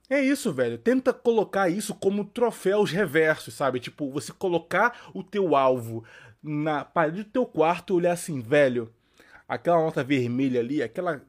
É 0.10 0.22
isso, 0.22 0.52
velho. 0.52 0.78
Tenta 0.78 1.14
colocar 1.14 1.70
isso 1.70 1.96
como 1.96 2.26
troféus 2.26 2.92
reversos, 2.92 3.54
sabe? 3.54 3.80
Tipo, 3.80 4.12
você 4.12 4.34
colocar 4.34 5.10
o 5.14 5.24
teu 5.24 5.56
alvo 5.56 6.04
na 6.44 6.84
parede 6.84 7.24
do 7.24 7.30
teu 7.30 7.46
quarto 7.46 7.96
olhar 7.96 8.12
assim, 8.12 8.42
velho, 8.42 8.92
aquela 9.48 9.78
nota 9.78 10.04
vermelha 10.04 10.60
ali, 10.60 10.84
aquela 10.84 11.24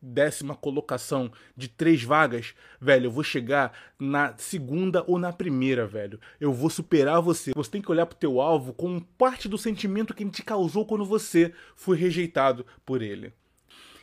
décima 0.00 0.54
colocação 0.54 1.30
de 1.56 1.68
três 1.68 2.02
vagas, 2.02 2.54
velho, 2.80 3.06
eu 3.06 3.10
vou 3.10 3.24
chegar 3.24 3.72
na 3.98 4.34
segunda 4.36 5.02
ou 5.06 5.18
na 5.18 5.32
primeira, 5.32 5.86
velho. 5.86 6.20
Eu 6.40 6.52
vou 6.52 6.70
superar 6.70 7.20
você. 7.20 7.52
Você 7.54 7.70
tem 7.70 7.82
que 7.82 7.90
olhar 7.90 8.06
pro 8.06 8.16
teu 8.16 8.40
alvo 8.40 8.72
com 8.72 9.00
parte 9.00 9.48
do 9.48 9.58
sentimento 9.58 10.14
que 10.14 10.22
ele 10.22 10.30
te 10.30 10.42
causou 10.42 10.86
quando 10.86 11.04
você 11.04 11.52
foi 11.74 11.96
rejeitado 11.96 12.64
por 12.84 13.02
ele. 13.02 13.32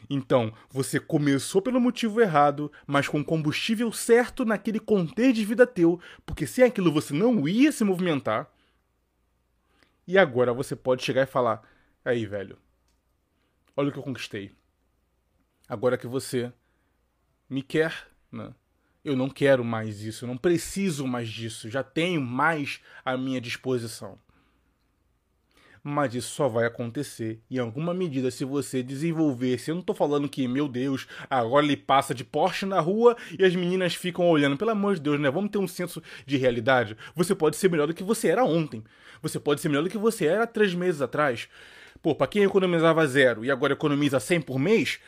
Então, 0.10 0.54
você 0.70 1.00
começou 1.00 1.62
pelo 1.62 1.82
motivo 1.82 2.22
errado, 2.22 2.72
mas 2.86 3.08
com 3.08 3.24
combustível 3.24 3.92
certo 3.92 4.46
naquele 4.46 4.80
contexto 4.80 5.34
de 5.34 5.46
vida 5.46 5.66
teu, 5.66 6.00
porque 6.26 6.46
sem 6.46 6.64
aquilo 6.64 6.92
você 6.92 7.14
não 7.14 7.48
ia 7.48 7.72
se 7.72 7.84
movimentar. 7.84 8.48
E 10.08 10.18
agora 10.18 10.54
você 10.54 10.76
pode 10.76 11.04
chegar 11.04 11.24
e 11.24 11.28
falar: 11.28 11.68
aí, 12.04 12.26
velho, 12.26 12.58
olha 13.76 13.90
o 13.90 13.92
que 13.92 14.00
eu 14.00 14.04
conquistei. 14.04 14.52
Agora 15.68 15.98
que 15.98 16.08
você 16.08 16.54
me 17.50 17.64
quer, 17.64 18.08
né? 18.32 18.54
Eu 19.04 19.16
não 19.16 19.30
quero 19.30 19.64
mais 19.64 20.02
isso, 20.02 20.26
eu 20.26 20.28
não 20.28 20.38
preciso 20.38 21.06
mais 21.06 21.30
disso, 21.30 21.70
já 21.70 21.84
tenho 21.84 22.20
mais 22.20 22.82
à 23.04 23.16
minha 23.16 23.40
disposição. 23.40 24.20
Mas 25.88 26.16
isso 26.16 26.34
só 26.34 26.48
vai 26.48 26.66
acontecer 26.66 27.40
em 27.48 27.60
alguma 27.60 27.94
medida 27.94 28.32
se 28.32 28.44
você 28.44 28.82
desenvolver. 28.82 29.60
Se 29.60 29.70
eu 29.70 29.76
não 29.76 29.84
tô 29.84 29.94
falando 29.94 30.28
que, 30.28 30.48
meu 30.48 30.68
Deus, 30.68 31.06
agora 31.30 31.64
ele 31.64 31.78
passa 31.78 32.12
de 32.12 32.24
Porsche 32.24 32.66
na 32.66 32.80
rua 32.80 33.16
e 33.38 33.46
as 33.46 33.56
meninas 33.56 33.94
ficam 33.94 34.28
olhando. 34.28 34.58
Pelo 34.58 34.72
amor 34.72 34.96
de 34.96 35.02
Deus, 35.02 35.20
né? 35.20 35.30
Vamos 35.30 35.52
ter 35.52 35.60
um 35.60 35.68
senso 35.68 36.02
de 36.26 36.38
realidade. 36.38 36.98
Você 37.16 37.36
pode 37.36 37.56
ser 37.56 37.70
melhor 37.70 37.86
do 37.86 37.94
que 37.94 38.02
você 38.02 38.30
era 38.30 38.44
ontem. 38.44 38.84
Você 39.22 39.40
pode 39.40 39.62
ser 39.62 39.70
melhor 39.70 39.84
do 39.84 39.90
que 39.92 39.98
você 40.00 40.26
era 40.26 40.48
três 40.48 40.74
meses 40.74 41.04
atrás. 41.04 41.48
Pô, 42.02 42.16
pra 42.16 42.26
quem 42.26 42.42
economizava 42.42 43.06
zero 43.06 43.46
e 43.46 43.52
agora 43.52 43.74
economiza 43.74 44.20
100 44.20 44.42
por 44.42 44.58
mês, 44.58 45.00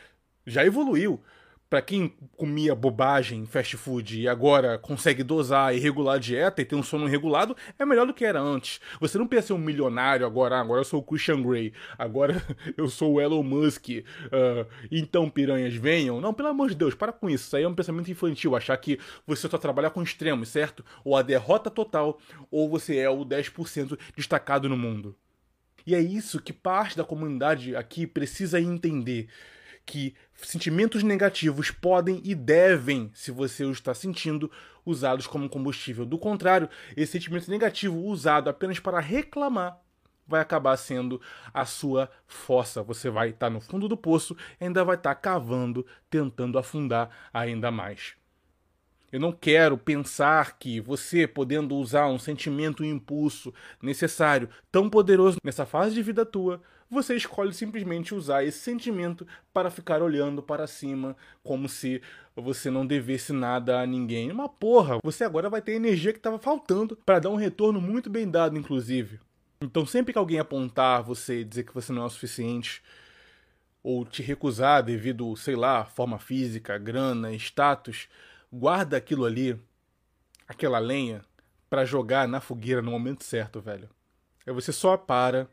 já 0.46 0.64
evoluiu. 0.64 1.20
Para 1.68 1.82
quem 1.82 2.14
comia 2.34 2.74
bobagem, 2.74 3.44
fast 3.44 3.76
food 3.76 4.22
e 4.22 4.26
agora 4.26 4.78
consegue 4.78 5.22
dosar 5.22 5.74
e 5.74 5.78
regular 5.78 6.16
a 6.16 6.18
dieta 6.18 6.62
e 6.62 6.64
ter 6.64 6.74
um 6.74 6.82
sono 6.82 7.06
regulado, 7.06 7.54
é 7.78 7.84
melhor 7.84 8.06
do 8.06 8.14
que 8.14 8.24
era 8.24 8.40
antes. 8.40 8.80
Você 8.98 9.18
não 9.18 9.26
pensa 9.26 9.48
ser 9.48 9.52
um 9.52 9.58
milionário 9.58 10.24
agora, 10.24 10.56
ah, 10.56 10.60
agora 10.60 10.80
eu 10.80 10.84
sou 10.84 11.00
o 11.00 11.02
Christian 11.02 11.42
Grey, 11.42 11.74
agora 11.98 12.42
eu 12.74 12.88
sou 12.88 13.14
o 13.14 13.20
Elon 13.20 13.42
Musk, 13.42 13.88
uh, 13.88 14.66
então 14.90 15.28
piranhas 15.28 15.74
venham. 15.74 16.22
Não, 16.22 16.32
pelo 16.32 16.48
amor 16.48 16.70
de 16.70 16.74
Deus, 16.74 16.94
para 16.94 17.12
com 17.12 17.28
isso. 17.28 17.44
Isso 17.44 17.56
aí 17.56 17.64
é 17.64 17.68
um 17.68 17.74
pensamento 17.74 18.10
infantil, 18.10 18.56
achar 18.56 18.76
que 18.78 18.98
você 19.26 19.46
só 19.46 19.58
trabalha 19.58 19.90
com 19.90 20.02
extremos, 20.02 20.48
certo? 20.48 20.82
Ou 21.04 21.16
a 21.16 21.22
derrota 21.22 21.70
total, 21.70 22.18
ou 22.50 22.70
você 22.70 22.96
é 22.96 23.10
o 23.10 23.26
10% 23.26 23.98
destacado 24.16 24.70
no 24.70 24.76
mundo. 24.76 25.14
E 25.86 25.94
é 25.94 26.00
isso 26.00 26.40
que 26.40 26.52
parte 26.52 26.96
da 26.96 27.04
comunidade 27.04 27.76
aqui 27.76 28.06
precisa 28.06 28.58
entender 28.60 29.28
que 29.88 30.14
sentimentos 30.34 31.02
negativos 31.02 31.70
podem 31.70 32.20
e 32.22 32.34
devem, 32.34 33.10
se 33.14 33.30
você 33.30 33.64
os 33.64 33.78
está 33.78 33.94
sentindo, 33.94 34.50
usados 34.84 35.26
como 35.26 35.48
combustível. 35.48 36.04
Do 36.04 36.18
contrário, 36.18 36.68
esse 36.94 37.12
sentimento 37.12 37.50
negativo 37.50 37.98
usado 37.98 38.50
apenas 38.50 38.78
para 38.78 39.00
reclamar 39.00 39.80
vai 40.26 40.42
acabar 40.42 40.76
sendo 40.76 41.18
a 41.54 41.64
sua 41.64 42.10
força. 42.26 42.82
Você 42.82 43.08
vai 43.08 43.30
estar 43.30 43.48
no 43.48 43.62
fundo 43.62 43.88
do 43.88 43.96
poço 43.96 44.36
e 44.60 44.64
ainda 44.64 44.84
vai 44.84 44.96
estar 44.96 45.14
cavando, 45.14 45.86
tentando 46.10 46.58
afundar 46.58 47.08
ainda 47.32 47.70
mais. 47.70 48.17
Eu 49.10 49.18
não 49.18 49.32
quero 49.32 49.78
pensar 49.78 50.58
que 50.58 50.80
você, 50.80 51.26
podendo 51.26 51.74
usar 51.76 52.08
um 52.08 52.18
sentimento 52.18 52.84
e 52.84 52.92
um 52.92 52.96
impulso 52.96 53.52
necessário, 53.82 54.50
tão 54.70 54.90
poderoso 54.90 55.38
nessa 55.42 55.64
fase 55.64 55.94
de 55.94 56.02
vida 56.02 56.26
tua, 56.26 56.60
você 56.90 57.14
escolhe 57.14 57.52
simplesmente 57.52 58.14
usar 58.14 58.44
esse 58.44 58.58
sentimento 58.58 59.26
para 59.52 59.70
ficar 59.70 60.02
olhando 60.02 60.42
para 60.42 60.66
cima 60.66 61.16
como 61.42 61.68
se 61.68 62.02
você 62.34 62.70
não 62.70 62.86
devesse 62.86 63.32
nada 63.32 63.80
a 63.80 63.86
ninguém. 63.86 64.30
Uma 64.30 64.48
porra, 64.48 64.98
você 65.02 65.24
agora 65.24 65.50
vai 65.50 65.60
ter 65.60 65.72
a 65.72 65.76
energia 65.76 66.12
que 66.12 66.18
estava 66.18 66.38
faltando 66.38 66.96
para 67.04 67.18
dar 67.18 67.30
um 67.30 67.36
retorno 67.36 67.80
muito 67.80 68.08
bem 68.08 68.30
dado, 68.30 68.56
inclusive. 68.56 69.20
Então, 69.60 69.84
sempre 69.84 70.12
que 70.12 70.18
alguém 70.18 70.38
apontar 70.38 71.02
você 71.02 71.40
e 71.40 71.44
dizer 71.44 71.64
que 71.64 71.74
você 71.74 71.92
não 71.92 72.02
é 72.02 72.06
o 72.06 72.10
suficiente, 72.10 72.82
ou 73.82 74.04
te 74.04 74.22
recusar 74.22 74.82
devido, 74.82 75.34
sei 75.36 75.56
lá, 75.56 75.84
forma 75.84 76.18
física, 76.18 76.78
grana, 76.78 77.32
status, 77.34 78.08
guarda 78.52 78.96
aquilo 78.96 79.24
ali, 79.24 79.60
aquela 80.46 80.78
lenha, 80.78 81.24
para 81.68 81.84
jogar 81.84 82.26
na 82.26 82.40
fogueira 82.40 82.80
no 82.80 82.90
momento 82.90 83.24
certo, 83.24 83.60
velho. 83.60 83.88
Aí 84.46 84.52
você 84.52 84.72
só 84.72 84.96
para, 84.96 85.48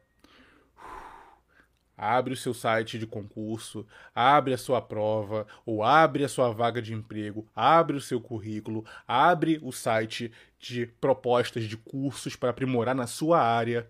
abre 1.97 2.33
o 2.33 2.37
seu 2.37 2.53
site 2.53 2.97
de 2.97 3.05
concurso, 3.05 3.85
abre 4.13 4.53
a 4.53 4.57
sua 4.57 4.81
prova, 4.81 5.45
ou 5.65 5.83
abre 5.83 6.23
a 6.23 6.29
sua 6.29 6.51
vaga 6.51 6.81
de 6.81 6.93
emprego, 6.93 7.47
abre 7.53 7.97
o 7.97 8.01
seu 8.01 8.21
currículo, 8.21 8.85
abre 9.07 9.59
o 9.61 9.71
site 9.71 10.31
de 10.59 10.85
propostas 10.85 11.65
de 11.65 11.75
cursos 11.75 12.35
para 12.35 12.49
aprimorar 12.49 12.95
na 12.95 13.07
sua 13.07 13.41
área, 13.41 13.87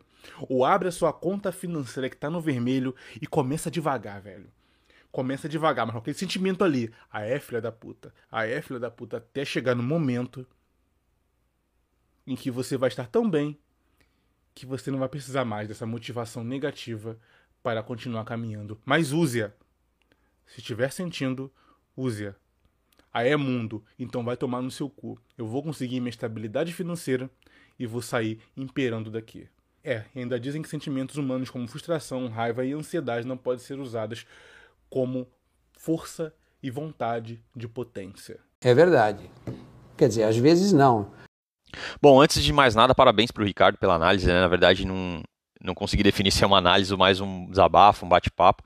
ou 0.49 0.65
abre 0.65 0.87
a 0.87 0.91
sua 0.91 1.13
conta 1.13 1.51
financeira 1.51 2.09
que 2.09 2.15
está 2.15 2.29
no 2.29 2.41
vermelho 2.41 2.95
e 3.21 3.27
começa 3.27 3.69
devagar, 3.69 4.21
velho. 4.21 4.49
Começa 5.15 5.47
devagar, 5.47 5.85
mas 5.85 5.93
com 5.93 5.99
aquele 5.99 6.17
sentimento 6.17 6.61
ali. 6.61 6.93
A 7.09 7.21
é 7.21 7.39
filha 7.39 7.61
da 7.61 7.71
puta. 7.71 8.13
A 8.29 8.45
é 8.45 8.61
filha 8.61 8.81
da 8.81 8.91
puta 8.91 9.15
até 9.15 9.45
chegar 9.45 9.73
no 9.73 9.81
momento 9.81 10.45
em 12.27 12.35
que 12.35 12.51
você 12.51 12.75
vai 12.75 12.89
estar 12.89 13.07
tão 13.07 13.29
bem 13.29 13.57
que 14.53 14.65
você 14.65 14.91
não 14.91 14.99
vai 14.99 15.07
precisar 15.07 15.45
mais 15.45 15.69
dessa 15.69 15.85
motivação 15.85 16.43
negativa 16.43 17.17
para 17.63 17.81
continuar 17.81 18.25
caminhando. 18.25 18.77
Mas 18.83 19.13
use-a. 19.13 19.53
Se 20.45 20.59
estiver 20.59 20.91
sentindo, 20.91 21.49
use-a. 21.95 22.35
Aí 23.13 23.29
é 23.29 23.37
mundo, 23.37 23.85
então 23.97 24.21
vai 24.21 24.35
tomar 24.35 24.61
no 24.61 24.69
seu 24.69 24.89
cu. 24.89 25.17
Eu 25.37 25.47
vou 25.47 25.63
conseguir 25.63 26.01
minha 26.01 26.09
estabilidade 26.09 26.73
financeira 26.73 27.29
e 27.79 27.85
vou 27.85 28.01
sair 28.01 28.41
imperando 28.57 29.09
daqui. 29.09 29.47
É, 29.81 30.03
ainda 30.13 30.37
dizem 30.37 30.61
que 30.61 30.67
sentimentos 30.67 31.15
humanos 31.15 31.49
como 31.49 31.69
frustração, 31.69 32.27
raiva 32.27 32.65
e 32.65 32.73
ansiedade 32.73 33.25
não 33.25 33.37
podem 33.37 33.63
ser 33.63 33.79
usados 33.79 34.27
como 34.95 35.27
força 35.77 36.33
e 36.63 36.71
vontade 36.71 37.43
de 37.53 37.67
potência. 37.67 38.39
É 38.61 38.73
verdade. 38.73 39.29
Quer 39.97 40.07
dizer, 40.07 40.23
às 40.23 40.37
vezes 40.37 40.71
não. 40.71 41.11
Bom, 42.01 42.21
antes 42.21 42.41
de 42.41 42.53
mais 42.53 42.75
nada, 42.75 42.95
parabéns 42.95 43.29
para 43.29 43.43
o 43.43 43.45
Ricardo 43.45 43.77
pela 43.77 43.95
análise. 43.95 44.25
Né? 44.25 44.39
Na 44.39 44.47
verdade, 44.47 44.87
não, 44.87 45.21
não 45.61 45.75
consegui 45.75 46.01
definir 46.01 46.31
se 46.31 46.45
é 46.45 46.47
uma 46.47 46.59
análise 46.59 46.93
ou 46.93 46.97
mais 46.97 47.19
um 47.19 47.45
desabafo, 47.49 48.05
um 48.05 48.09
bate-papo, 48.09 48.63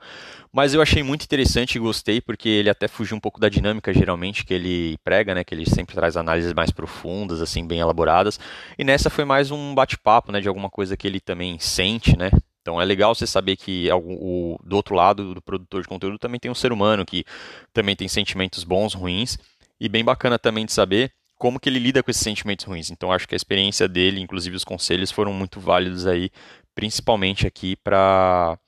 mas 0.52 0.72
eu 0.72 0.80
achei 0.80 1.02
muito 1.02 1.24
interessante 1.24 1.74
e 1.74 1.80
gostei, 1.80 2.20
porque 2.20 2.48
ele 2.48 2.70
até 2.70 2.86
fugiu 2.86 3.16
um 3.16 3.20
pouco 3.20 3.40
da 3.40 3.48
dinâmica, 3.48 3.92
geralmente, 3.92 4.44
que 4.44 4.54
ele 4.54 4.98
prega, 5.02 5.34
né, 5.34 5.42
que 5.42 5.52
ele 5.52 5.68
sempre 5.68 5.96
traz 5.96 6.16
análises 6.16 6.52
mais 6.52 6.70
profundas, 6.70 7.42
assim, 7.42 7.66
bem 7.66 7.80
elaboradas, 7.80 8.38
e 8.78 8.84
nessa 8.84 9.10
foi 9.10 9.24
mais 9.24 9.50
um 9.50 9.74
bate-papo, 9.74 10.30
né, 10.30 10.40
de 10.40 10.46
alguma 10.46 10.70
coisa 10.70 10.96
que 10.96 11.08
ele 11.08 11.18
também 11.18 11.58
sente, 11.58 12.16
né, 12.16 12.30
então 12.60 12.80
é 12.80 12.84
legal 12.84 13.14
você 13.14 13.26
saber 13.26 13.56
que 13.56 13.88
o, 13.92 14.58
do 14.62 14.76
outro 14.76 14.94
lado 14.94 15.34
do 15.34 15.42
produtor 15.42 15.82
de 15.82 15.88
conteúdo 15.88 16.18
também 16.18 16.38
tem 16.38 16.50
um 16.50 16.54
ser 16.54 16.72
humano 16.72 17.06
que 17.06 17.24
também 17.72 17.96
tem 17.96 18.08
sentimentos 18.08 18.64
bons, 18.64 18.94
ruins, 18.94 19.38
e 19.80 19.88
bem 19.88 20.04
bacana 20.04 20.38
também 20.38 20.66
de 20.66 20.72
saber 20.72 21.12
como 21.38 21.58
que 21.58 21.70
ele 21.70 21.78
lida 21.78 22.02
com 22.02 22.10
esses 22.10 22.22
sentimentos 22.22 22.66
ruins. 22.66 22.90
Então 22.90 23.10
acho 23.10 23.26
que 23.26 23.34
a 23.34 23.36
experiência 23.36 23.88
dele, 23.88 24.20
inclusive 24.20 24.54
os 24.54 24.64
conselhos, 24.64 25.10
foram 25.10 25.32
muito 25.32 25.58
válidos 25.58 26.06
aí 26.06 26.30
principalmente 26.74 27.46
aqui 27.46 27.76
para 27.76 28.58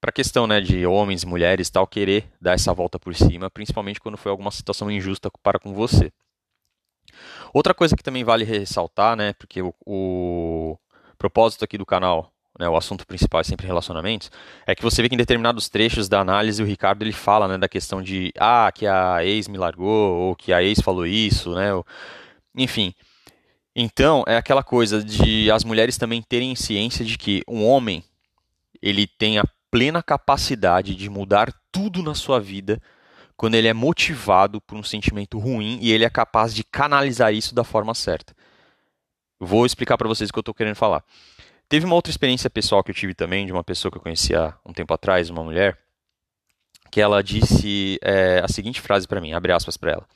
para 0.00 0.10
a 0.10 0.12
questão 0.12 0.46
né, 0.46 0.60
de 0.60 0.86
homens 0.86 1.24
mulheres 1.24 1.70
tal 1.70 1.86
querer 1.86 2.30
dar 2.40 2.52
essa 2.52 2.72
volta 2.72 2.98
por 2.98 3.14
cima, 3.14 3.50
principalmente 3.50 3.98
quando 3.98 4.16
foi 4.16 4.30
alguma 4.30 4.50
situação 4.50 4.90
injusta 4.90 5.30
para 5.42 5.58
com 5.58 5.74
você. 5.74 6.12
Outra 7.52 7.74
coisa 7.74 7.96
que 7.96 8.02
também 8.02 8.22
vale 8.22 8.44
ressaltar, 8.44 9.16
né, 9.16 9.32
porque 9.32 9.62
o, 9.62 9.74
o 9.84 10.78
propósito 11.18 11.64
aqui 11.64 11.78
do 11.78 11.86
canal 11.86 12.32
né, 12.58 12.68
o 12.68 12.76
assunto 12.76 13.06
principal 13.06 13.40
é 13.40 13.44
sempre 13.44 13.66
relacionamentos, 13.66 14.30
é 14.66 14.74
que 14.74 14.82
você 14.82 15.02
vê 15.02 15.08
que 15.08 15.14
em 15.14 15.18
determinados 15.18 15.68
trechos 15.68 16.08
da 16.08 16.20
análise 16.20 16.62
o 16.62 16.66
Ricardo 16.66 17.02
ele 17.02 17.12
fala 17.12 17.48
né, 17.48 17.58
da 17.58 17.68
questão 17.68 18.02
de 18.02 18.32
ah, 18.38 18.70
que 18.74 18.86
a 18.86 19.24
ex 19.24 19.48
me 19.48 19.58
largou, 19.58 20.16
ou 20.16 20.36
que 20.36 20.52
a 20.52 20.62
ex 20.62 20.80
falou 20.80 21.06
isso, 21.06 21.54
né? 21.54 21.72
Ou, 21.74 21.86
enfim. 22.56 22.94
Então, 23.74 24.24
é 24.26 24.36
aquela 24.36 24.62
coisa 24.62 25.04
de 25.04 25.50
as 25.50 25.62
mulheres 25.62 25.98
também 25.98 26.22
terem 26.22 26.56
ciência 26.56 27.04
de 27.04 27.18
que 27.18 27.42
um 27.46 27.64
homem 27.66 28.02
ele 28.80 29.06
tem 29.06 29.38
a 29.38 29.44
plena 29.70 30.02
capacidade 30.02 30.94
de 30.94 31.10
mudar 31.10 31.52
tudo 31.70 32.02
na 32.02 32.14
sua 32.14 32.40
vida 32.40 32.80
quando 33.36 33.54
ele 33.54 33.68
é 33.68 33.74
motivado 33.74 34.60
por 34.62 34.78
um 34.78 34.82
sentimento 34.82 35.38
ruim 35.38 35.78
e 35.82 35.92
ele 35.92 36.04
é 36.04 36.10
capaz 36.10 36.54
de 36.54 36.64
canalizar 36.64 37.34
isso 37.34 37.54
da 37.54 37.62
forma 37.62 37.94
certa. 37.94 38.34
Vou 39.38 39.66
explicar 39.66 39.98
para 39.98 40.08
vocês 40.08 40.30
o 40.30 40.32
que 40.32 40.38
eu 40.38 40.40
estou 40.40 40.54
querendo 40.54 40.76
falar. 40.76 41.04
Teve 41.68 41.84
uma 41.84 41.94
outra 41.94 42.10
experiência 42.10 42.48
pessoal 42.48 42.82
que 42.84 42.90
eu 42.90 42.94
tive 42.94 43.14
também, 43.14 43.44
de 43.44 43.52
uma 43.52 43.64
pessoa 43.64 43.90
que 43.90 43.98
eu 43.98 44.02
conhecia 44.02 44.54
um 44.64 44.72
tempo 44.72 44.94
atrás, 44.94 45.30
uma 45.30 45.42
mulher, 45.42 45.76
que 46.90 47.00
ela 47.00 47.22
disse 47.22 47.98
é, 48.02 48.40
a 48.42 48.48
seguinte 48.48 48.80
frase 48.80 49.06
para 49.08 49.20
mim, 49.20 49.32
abre 49.32 49.52
aspas 49.52 49.76
para 49.76 49.92
ela. 49.92 50.06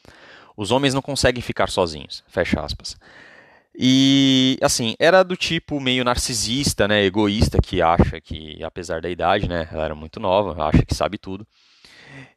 Os 0.56 0.70
homens 0.70 0.94
não 0.94 1.02
conseguem 1.02 1.42
ficar 1.42 1.68
sozinhos, 1.68 2.22
fecha 2.28 2.60
aspas. 2.60 2.96
E, 3.74 4.58
assim, 4.62 4.94
era 4.98 5.22
do 5.22 5.36
tipo 5.36 5.80
meio 5.80 6.04
narcisista, 6.04 6.86
né, 6.86 7.02
egoísta, 7.04 7.58
que 7.62 7.80
acha 7.80 8.20
que, 8.20 8.62
apesar 8.62 9.00
da 9.00 9.08
idade, 9.08 9.48
né, 9.48 9.68
ela 9.72 9.84
era 9.84 9.94
muito 9.94 10.20
nova, 10.20 10.62
acha 10.64 10.84
que 10.84 10.94
sabe 10.94 11.18
tudo. 11.18 11.46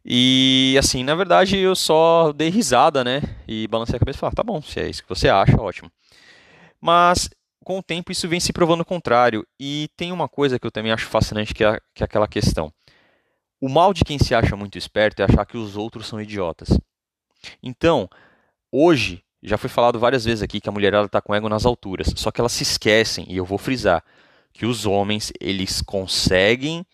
E, 0.05 0.75
assim, 0.79 1.03
na 1.03 1.15
verdade, 1.15 1.58
eu 1.58 1.75
só 1.75 2.32
dei 2.32 2.50
risada, 2.50 3.03
né, 3.03 3.22
e 3.48 3.67
balancei 3.67 3.96
a 3.96 4.00
cabeça 4.00 4.17
e 4.17 4.20
falei, 4.20 4.32
ah, 4.34 4.36
tá 4.36 4.43
bom, 4.43 4.62
se 4.62 4.79
é 4.79 4.89
isso 4.89 5.03
que 5.03 5.10
você 5.10 5.29
acha, 5.29 5.60
ótimo. 5.60 5.91
Mas, 6.79 7.29
com 7.63 7.77
o 7.77 7.84
tempo, 7.84 8.12
isso 8.12 8.27
vem 8.27 8.39
se 8.39 8.53
provando 8.53 8.82
o 8.82 8.86
contrário. 8.86 9.46
E 9.60 9.89
tem 9.96 10.12
uma 10.12 10.27
coisa 10.27 10.60
que 10.60 10.67
eu 10.67 10.72
também 10.72 10.91
acho 10.91 11.08
fascinante, 11.08 11.53
que 11.53 11.63
é, 11.63 11.79
que 11.93 12.03
é 12.03 12.05
aquela 12.05 12.27
questão. 12.27 12.72
O 13.60 13.70
mal 13.70 13.93
de 13.93 14.03
quem 14.03 14.20
se 14.20 14.36
acha 14.36 14.55
muito 14.55 14.77
esperto 14.77 15.22
é 15.22 15.25
achar 15.25 15.46
que 15.46 15.58
os 15.58 15.77
outros 15.77 16.08
são 16.08 16.20
idiotas. 16.20 16.77
Então, 17.62 18.10
hoje, 18.72 19.24
já 19.41 19.58
foi 19.58 19.70
falado 19.70 20.00
várias 20.00 20.25
vezes 20.25 20.41
aqui 20.41 20.60
que 20.60 20.70
a 20.70 20.72
mulherada 20.72 21.05
está 21.05 21.22
com 21.22 21.34
ego 21.34 21.50
nas 21.50 21.65
alturas, 21.65 22.13
só 22.15 22.32
que 22.32 22.39
elas 22.39 22.51
se 22.51 22.63
esquecem, 22.63 23.25
e 23.29 23.38
eu 23.38 23.46
vou 23.46 23.58
frisar, 23.58 24.03
que 24.53 24.65
os 24.65 24.86
homens, 24.86 25.32
eles 25.39 25.82
conseguem 25.82 26.86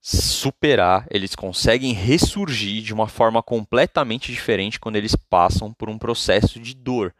superar, 0.00 1.06
eles 1.10 1.34
conseguem 1.34 1.92
ressurgir 1.92 2.82
de 2.82 2.94
uma 2.94 3.08
forma 3.08 3.42
completamente 3.42 4.30
diferente 4.30 4.78
quando 4.78 4.96
eles 4.96 5.16
passam 5.16 5.72
por 5.72 5.90
um 5.90 5.98
processo 5.98 6.60
de 6.60 6.74
dor. 6.74 7.14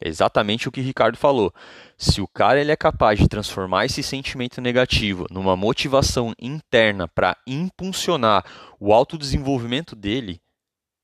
É 0.00 0.08
exatamente 0.08 0.68
o 0.68 0.72
que 0.72 0.80
Ricardo 0.80 1.16
falou. 1.16 1.52
Se 1.98 2.20
o 2.20 2.28
cara 2.28 2.60
ele 2.60 2.72
é 2.72 2.76
capaz 2.76 3.18
de 3.18 3.28
transformar 3.28 3.84
esse 3.84 4.02
sentimento 4.02 4.60
negativo 4.60 5.26
numa 5.30 5.56
motivação 5.56 6.32
interna 6.40 7.06
para 7.06 7.36
impulsionar 7.46 8.44
o 8.78 8.94
autodesenvolvimento 8.94 9.94
dele, 9.94 10.40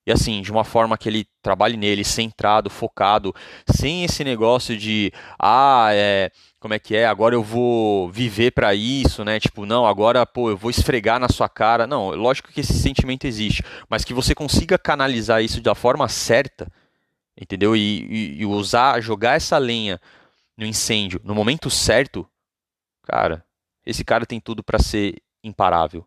e 0.07 0.13
assim, 0.13 0.41
de 0.41 0.53
uma 0.53 0.63
forma 0.63 0.97
que 0.97 1.09
ele 1.09 1.27
trabalhe 1.43 1.77
nele, 1.77 2.05
centrado, 2.05 2.71
focado, 2.71 3.35
sem 3.69 4.05
esse 4.05 4.23
negócio 4.23 4.77
de, 4.77 5.13
ah, 5.37 5.89
é, 5.91 6.31
como 6.61 6.75
é 6.75 6.79
que 6.79 6.95
é, 6.95 7.07
agora 7.07 7.35
eu 7.35 7.43
vou 7.43 8.09
viver 8.09 8.53
para 8.53 8.73
isso, 8.73 9.25
né? 9.25 9.41
Tipo, 9.41 9.67
não, 9.67 9.85
agora, 9.85 10.25
pô, 10.25 10.49
eu 10.49 10.57
vou 10.57 10.71
esfregar 10.71 11.19
na 11.19 11.29
sua 11.29 11.49
cara. 11.49 11.89
Não, 11.89 12.11
lógico 12.11 12.53
que 12.53 12.61
esse 12.61 12.75
sentimento 12.75 13.27
existe, 13.27 13.65
mas 13.91 14.05
que 14.05 14.15
você 14.15 14.33
consiga 14.33 14.79
canalizar 14.79 15.43
isso 15.43 15.61
da 15.61 15.75
forma 15.75 16.09
certa, 16.09 16.71
entendeu? 17.41 17.77
E, 17.77 18.41
e, 18.41 18.47
usar, 18.47 19.01
jogar 19.01 19.35
essa 19.35 19.59
lenha 19.59 20.01
no 20.57 20.65
incêndio 20.65 21.21
no 21.25 21.35
momento 21.35 21.69
certo, 21.71 22.29
cara, 23.03 23.45
esse 23.85 24.05
cara 24.05 24.25
tem 24.25 24.41
tudo 24.41 24.63
para 24.63 24.79
ser 24.79 25.23
imparável, 25.43 26.07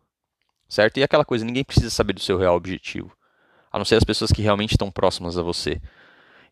certo? 0.68 0.98
E 0.98 1.02
aquela 1.02 1.24
coisa, 1.24 1.44
ninguém 1.44 1.64
precisa 1.64 1.90
saber 1.90 2.12
do 2.12 2.20
seu 2.20 2.36
real 2.36 2.56
objetivo 2.56 3.16
a 3.72 3.78
não 3.78 3.84
ser 3.84 3.96
as 3.96 4.04
pessoas 4.04 4.32
que 4.32 4.42
realmente 4.42 4.72
estão 4.72 4.90
próximas 4.90 5.38
a 5.38 5.42
você. 5.42 5.80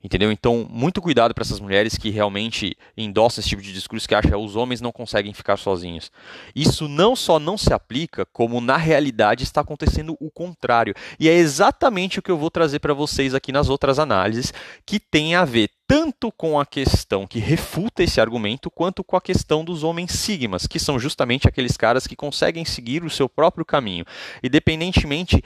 Entendeu? 0.03 0.31
Então, 0.31 0.65
muito 0.71 1.03
cuidado 1.03 1.35
para 1.35 1.43
essas 1.43 1.59
mulheres 1.59 1.99
que 1.99 2.09
realmente 2.09 2.77
endossam 2.97 3.41
esse 3.41 3.49
tipo 3.49 3.61
de 3.61 3.73
discurso 3.73 4.07
que 4.07 4.15
acham 4.15 4.31
que 4.31 4.37
os 4.37 4.55
homens 4.55 4.81
não 4.81 4.93
conseguem 4.93 5.35
ficar 5.35 5.57
sozinhos. 5.57 6.13
Isso 6.55 6.87
não 6.87 7.17
só 7.17 7.41
não 7.41 7.59
se 7.59 7.73
aplica, 7.73 8.25
como 8.27 8.61
na 8.61 8.77
realidade 8.77 9.43
está 9.43 9.61
acontecendo 9.61 10.17
o 10.21 10.31
contrário. 10.31 10.95
E 11.19 11.29
é 11.29 11.35
exatamente 11.35 12.21
o 12.21 12.23
que 12.23 12.31
eu 12.31 12.39
vou 12.39 12.49
trazer 12.49 12.79
para 12.79 12.95
vocês 12.95 13.35
aqui 13.35 13.51
nas 13.51 13.69
outras 13.69 13.99
análises, 13.99 14.55
que 14.87 15.01
tem 15.01 15.35
a 15.35 15.45
ver 15.45 15.69
tanto 15.89 16.31
com 16.31 16.61
a 16.61 16.67
questão 16.67 17.27
que 17.27 17.39
refuta 17.39 18.03
esse 18.03 18.21
argumento, 18.21 18.71
quanto 18.71 19.03
com 19.03 19.17
a 19.17 19.21
questão 19.21 19.65
dos 19.65 19.83
homens 19.83 20.13
sigmas, 20.13 20.67
que 20.67 20.79
são 20.79 20.99
justamente 20.99 21.49
aqueles 21.49 21.77
caras 21.77 22.07
que 22.07 22.15
conseguem 22.15 22.65
seguir 22.65 23.03
o 23.03 23.11
seu 23.11 23.29
próprio 23.29 23.65
caminho, 23.65 24.05
independentemente 24.45 25.43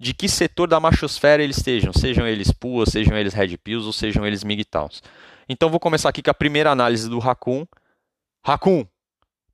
de 0.00 0.14
que 0.14 0.30
setor 0.30 0.66
da 0.66 0.80
machosfera 0.80 1.42
eles 1.42 1.58
estejam, 1.58 1.92
sejam 1.92 2.26
eles 2.26 2.50
PUA, 2.50 2.86
sejam 2.86 3.18
eles 3.18 3.34
Red 3.34 3.58
Pills 3.58 3.86
ou 3.86 3.92
sejam 3.92 4.26
eles 4.26 4.42
MGTOWs. 4.42 5.02
Então 5.46 5.68
vou 5.68 5.78
começar 5.78 6.08
aqui 6.08 6.22
com 6.22 6.30
a 6.30 6.34
primeira 6.34 6.70
análise 6.70 7.06
do 7.06 7.18
Raccoon. 7.18 7.66
Raccoon, 8.42 8.86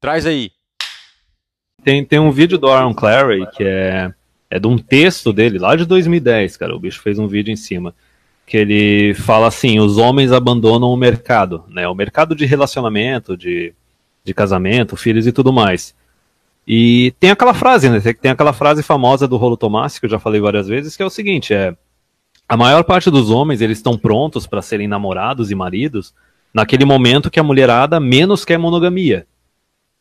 traz 0.00 0.24
aí. 0.24 0.52
Tem, 1.82 2.04
tem 2.04 2.20
um 2.20 2.30
vídeo 2.30 2.58
do 2.58 2.68
Aaron 2.68 2.94
Clary 2.94 3.44
que 3.56 3.64
é, 3.64 4.12
é 4.48 4.60
de 4.60 4.68
um 4.68 4.78
texto 4.78 5.32
dele 5.32 5.58
lá 5.58 5.74
de 5.74 5.84
2010, 5.84 6.56
cara. 6.56 6.76
O 6.76 6.78
bicho 6.78 7.02
fez 7.02 7.18
um 7.18 7.26
vídeo 7.26 7.50
em 7.50 7.56
cima. 7.56 7.92
Que 8.46 8.58
ele 8.58 9.14
fala 9.14 9.48
assim: 9.48 9.80
os 9.80 9.98
homens 9.98 10.30
abandonam 10.30 10.90
o 10.90 10.96
mercado, 10.96 11.64
né? 11.68 11.88
O 11.88 11.94
mercado 11.94 12.36
de 12.36 12.46
relacionamento, 12.46 13.36
de, 13.36 13.74
de 14.22 14.32
casamento, 14.32 14.96
filhos 14.96 15.26
e 15.26 15.32
tudo 15.32 15.52
mais. 15.52 15.92
E 16.66 17.14
tem 17.20 17.30
aquela 17.30 17.54
frase, 17.54 17.88
né? 17.88 18.00
Tem 18.00 18.30
aquela 18.30 18.52
frase 18.52 18.82
famosa 18.82 19.28
do 19.28 19.36
Rolo 19.36 19.56
Tomás, 19.56 19.98
que 19.98 20.06
eu 20.06 20.10
já 20.10 20.18
falei 20.18 20.40
várias 20.40 20.66
vezes, 20.66 20.96
que 20.96 21.02
é 21.02 21.06
o 21.06 21.10
seguinte: 21.10 21.54
é 21.54 21.76
a 22.48 22.56
maior 22.56 22.84
parte 22.84 23.10
dos 23.10 23.30
homens 23.30 23.60
eles 23.60 23.78
estão 23.78 23.98
prontos 23.98 24.46
para 24.46 24.62
serem 24.62 24.86
namorados 24.86 25.50
e 25.50 25.54
maridos 25.54 26.14
naquele 26.54 26.84
momento 26.84 27.30
que 27.30 27.40
a 27.40 27.42
mulherada 27.42 28.00
menos 28.00 28.44
quer 28.44 28.58
monogamia. 28.58 29.26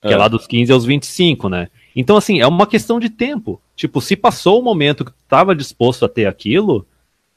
Que 0.01 0.10
é. 0.10 0.13
é 0.13 0.17
lá 0.17 0.28
dos 0.28 0.45
15 0.45 0.71
aos 0.71 0.86
25, 0.86 1.49
né? 1.49 1.69
Então, 1.95 2.17
assim, 2.17 2.39
é 2.39 2.47
uma 2.47 2.67
questão 2.67 2.99
de 2.99 3.10
tempo. 3.10 3.60
Tipo, 3.75 3.99
se 3.99 4.15
passou 4.15 4.60
o 4.60 4.63
momento 4.63 5.04
que 5.04 5.12
estava 5.12 5.56
disposto 5.56 6.06
a 6.06 6.10
ter 6.10 6.25
aquilo, 6.25 6.86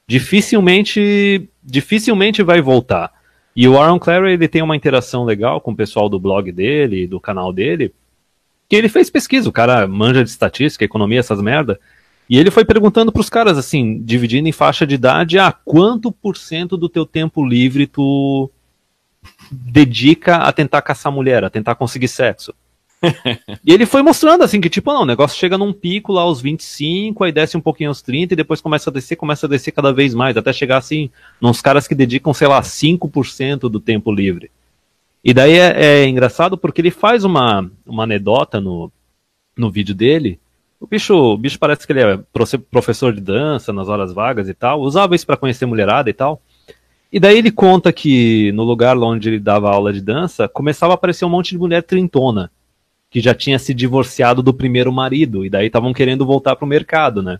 dificilmente 0.07 1.49
dificilmente 1.63 2.41
vai 2.41 2.61
voltar. 2.61 3.11
E 3.55 3.67
o 3.67 3.77
Aaron 3.77 3.99
Clary, 3.99 4.33
ele 4.33 4.47
tem 4.47 4.61
uma 4.61 4.75
interação 4.75 5.23
legal 5.23 5.59
com 5.59 5.71
o 5.71 5.75
pessoal 5.75 6.07
do 6.07 6.19
blog 6.19 6.51
dele, 6.51 7.07
do 7.07 7.19
canal 7.19 7.51
dele, 7.51 7.93
que 8.69 8.75
ele 8.75 8.87
fez 8.87 9.09
pesquisa, 9.09 9.49
o 9.49 9.51
cara 9.51 9.87
manja 9.87 10.23
de 10.23 10.29
estatística, 10.29 10.85
economia, 10.85 11.19
essas 11.19 11.41
merda. 11.41 11.79
E 12.29 12.37
ele 12.37 12.51
foi 12.51 12.63
perguntando 12.63 13.11
para 13.11 13.21
os 13.21 13.29
caras, 13.29 13.57
assim, 13.57 13.99
dividindo 14.03 14.47
em 14.47 14.51
faixa 14.51 14.85
de 14.85 14.93
idade, 14.93 15.39
ah, 15.39 15.51
quanto 15.51 16.11
por 16.11 16.37
cento 16.37 16.77
do 16.77 16.87
teu 16.87 17.03
tempo 17.03 17.43
livre 17.43 17.87
tu 17.87 18.51
dedica 19.51 20.37
a 20.37 20.51
tentar 20.51 20.83
caçar 20.83 21.11
mulher, 21.11 21.43
a 21.43 21.49
tentar 21.49 21.73
conseguir 21.73 22.07
sexo? 22.07 22.53
e 23.65 23.73
ele 23.73 23.87
foi 23.87 24.03
mostrando, 24.03 24.43
assim, 24.43 24.61
que 24.61 24.69
tipo, 24.69 24.93
não, 24.93 25.01
o 25.01 25.05
negócio 25.05 25.39
chega 25.39 25.57
num 25.57 25.73
pico 25.73 26.13
lá 26.13 26.21
aos 26.21 26.39
25, 26.39 27.23
aí 27.23 27.31
desce 27.31 27.57
um 27.57 27.61
pouquinho 27.61 27.89
aos 27.89 28.03
30 28.03 28.33
e 28.33 28.37
depois 28.37 28.61
começa 28.61 28.91
a 28.91 28.93
descer, 28.93 29.15
começa 29.15 29.47
a 29.47 29.49
descer 29.49 29.71
cada 29.71 29.91
vez 29.91 30.13
mais, 30.13 30.37
até 30.37 30.53
chegar, 30.53 30.77
assim, 30.77 31.09
nos 31.41 31.59
caras 31.59 31.87
que 31.87 31.95
dedicam, 31.95 32.35
sei 32.35 32.47
lá, 32.47 32.61
5% 32.61 33.61
do 33.61 33.79
tempo 33.79 34.11
livre. 34.11 34.51
E 35.23 35.33
daí 35.33 35.53
é, 35.53 36.03
é, 36.03 36.07
engraçado 36.07 36.57
porque 36.57 36.81
ele 36.81 36.91
faz 36.91 37.23
uma, 37.23 37.69
uma 37.85 38.03
anedota 38.03 38.61
no, 38.61 38.91
no 39.57 39.69
vídeo 39.69 39.93
dele. 39.93 40.39
O 40.79 40.87
bicho, 40.87 41.13
o 41.13 41.37
bicho 41.37 41.59
parece 41.59 41.85
que 41.85 41.91
ele 41.91 42.01
é 42.01 42.19
professor 42.71 43.13
de 43.13 43.19
dança 43.19 43.73
nas 43.73 43.89
horas 43.89 44.13
vagas 44.13 44.47
e 44.47 44.53
tal, 44.53 44.79
usava 44.79 45.13
isso 45.15 45.25
para 45.25 45.35
conhecer 45.35 45.65
mulherada 45.65 46.09
e 46.09 46.13
tal. 46.13 46.41
E 47.11 47.19
daí 47.19 47.37
ele 47.37 47.51
conta 47.51 47.91
que 47.91 48.51
no 48.53 48.63
lugar 48.63 48.95
onde 48.97 49.29
ele 49.29 49.39
dava 49.39 49.69
aula 49.69 49.91
de 49.91 49.99
dança, 49.99 50.47
começava 50.47 50.93
a 50.93 50.95
aparecer 50.95 51.25
um 51.25 51.29
monte 51.29 51.49
de 51.49 51.57
mulher 51.57 51.83
trintona, 51.83 52.51
que 53.09 53.19
já 53.19 53.33
tinha 53.33 53.59
se 53.59 53.73
divorciado 53.73 54.43
do 54.43 54.53
primeiro 54.53 54.91
marido, 54.91 55.43
e 55.43 55.49
daí 55.49 55.67
estavam 55.67 55.91
querendo 55.91 56.25
voltar 56.25 56.55
pro 56.55 56.67
mercado, 56.67 57.21
né? 57.21 57.39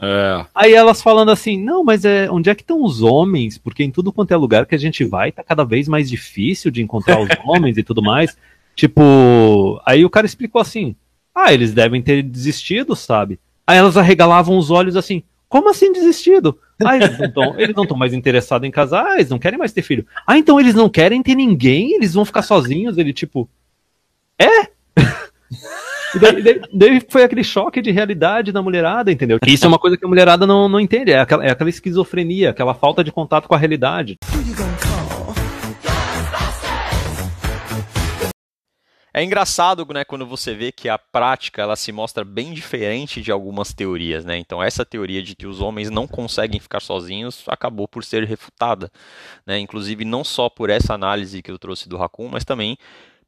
É. 0.00 0.44
Aí 0.54 0.74
elas 0.74 1.00
falando 1.00 1.30
assim, 1.30 1.62
não, 1.62 1.82
mas 1.82 2.04
é, 2.04 2.30
onde 2.30 2.50
é 2.50 2.54
que 2.54 2.62
estão 2.62 2.82
os 2.82 3.02
homens? 3.02 3.58
Porque 3.58 3.82
em 3.82 3.90
tudo 3.90 4.12
quanto 4.12 4.32
é 4.32 4.36
lugar 4.36 4.66
que 4.66 4.74
a 4.74 4.78
gente 4.78 5.04
vai, 5.04 5.32
tá 5.32 5.42
cada 5.42 5.64
vez 5.64 5.88
mais 5.88 6.08
difícil 6.08 6.70
de 6.70 6.82
encontrar 6.82 7.20
os 7.20 7.28
homens 7.44 7.78
e 7.78 7.82
tudo 7.82 8.02
mais. 8.02 8.36
Tipo, 8.74 9.80
aí 9.86 10.04
o 10.04 10.10
cara 10.10 10.26
explicou 10.26 10.60
assim, 10.60 10.94
ah, 11.34 11.52
eles 11.52 11.72
devem 11.72 12.02
ter 12.02 12.22
desistido, 12.22 12.94
sabe? 12.94 13.38
Aí 13.66 13.78
elas 13.78 13.96
arregalavam 13.96 14.58
os 14.58 14.70
olhos 14.70 14.96
assim, 14.96 15.22
como 15.48 15.70
assim 15.70 15.92
desistido? 15.92 16.58
Ah, 16.84 16.96
eles 16.96 17.74
não 17.74 17.84
estão 17.84 17.96
mais 17.96 18.12
interessados 18.12 18.68
em 18.68 18.70
casar, 18.70 19.06
ah, 19.06 19.14
eles 19.14 19.30
não 19.30 19.38
querem 19.38 19.58
mais 19.58 19.72
ter 19.72 19.82
filho. 19.82 20.06
Ah, 20.26 20.36
então 20.36 20.60
eles 20.60 20.74
não 20.74 20.88
querem 20.88 21.22
ter 21.22 21.34
ninguém, 21.34 21.94
eles 21.94 22.14
vão 22.14 22.24
ficar 22.24 22.42
sozinhos, 22.42 22.98
ele 22.98 23.12
tipo, 23.12 23.48
é? 24.38 24.68
E 26.14 26.18
daí, 26.18 26.42
daí, 26.42 26.60
daí, 26.72 27.06
foi 27.08 27.24
aquele 27.24 27.42
choque 27.42 27.82
de 27.82 27.90
realidade 27.90 28.52
da 28.52 28.62
mulherada, 28.62 29.10
entendeu? 29.10 29.38
Que 29.40 29.50
isso 29.50 29.64
é 29.64 29.68
uma 29.68 29.78
coisa 29.78 29.96
que 29.96 30.04
a 30.04 30.08
mulherada 30.08 30.46
não, 30.46 30.68
não 30.68 30.78
entende, 30.78 31.12
é 31.12 31.18
aquela, 31.18 31.44
é 31.44 31.50
aquela 31.50 31.70
esquizofrenia, 31.70 32.50
aquela 32.50 32.74
falta 32.74 33.02
de 33.02 33.10
contato 33.10 33.48
com 33.48 33.54
a 33.54 33.58
realidade. 33.58 34.16
É 39.16 39.24
engraçado, 39.24 39.86
né, 39.94 40.04
quando 40.04 40.26
você 40.26 40.54
vê 40.54 40.70
que 40.70 40.90
a 40.90 40.98
prática 40.98 41.62
ela 41.62 41.74
se 41.74 41.90
mostra 41.90 42.22
bem 42.22 42.52
diferente 42.52 43.22
de 43.22 43.32
algumas 43.32 43.72
teorias, 43.72 44.26
né? 44.26 44.36
Então 44.36 44.62
essa 44.62 44.84
teoria 44.84 45.22
de 45.22 45.34
que 45.34 45.46
os 45.46 45.58
homens 45.58 45.88
não 45.88 46.06
conseguem 46.06 46.60
ficar 46.60 46.80
sozinhos 46.80 47.42
acabou 47.48 47.88
por 47.88 48.04
ser 48.04 48.24
refutada, 48.24 48.92
né? 49.46 49.58
Inclusive 49.58 50.04
não 50.04 50.22
só 50.22 50.50
por 50.50 50.68
essa 50.68 50.92
análise 50.92 51.40
que 51.40 51.50
eu 51.50 51.58
trouxe 51.58 51.88
do 51.88 51.96
Raccoon, 51.96 52.28
mas 52.28 52.44
também 52.44 52.76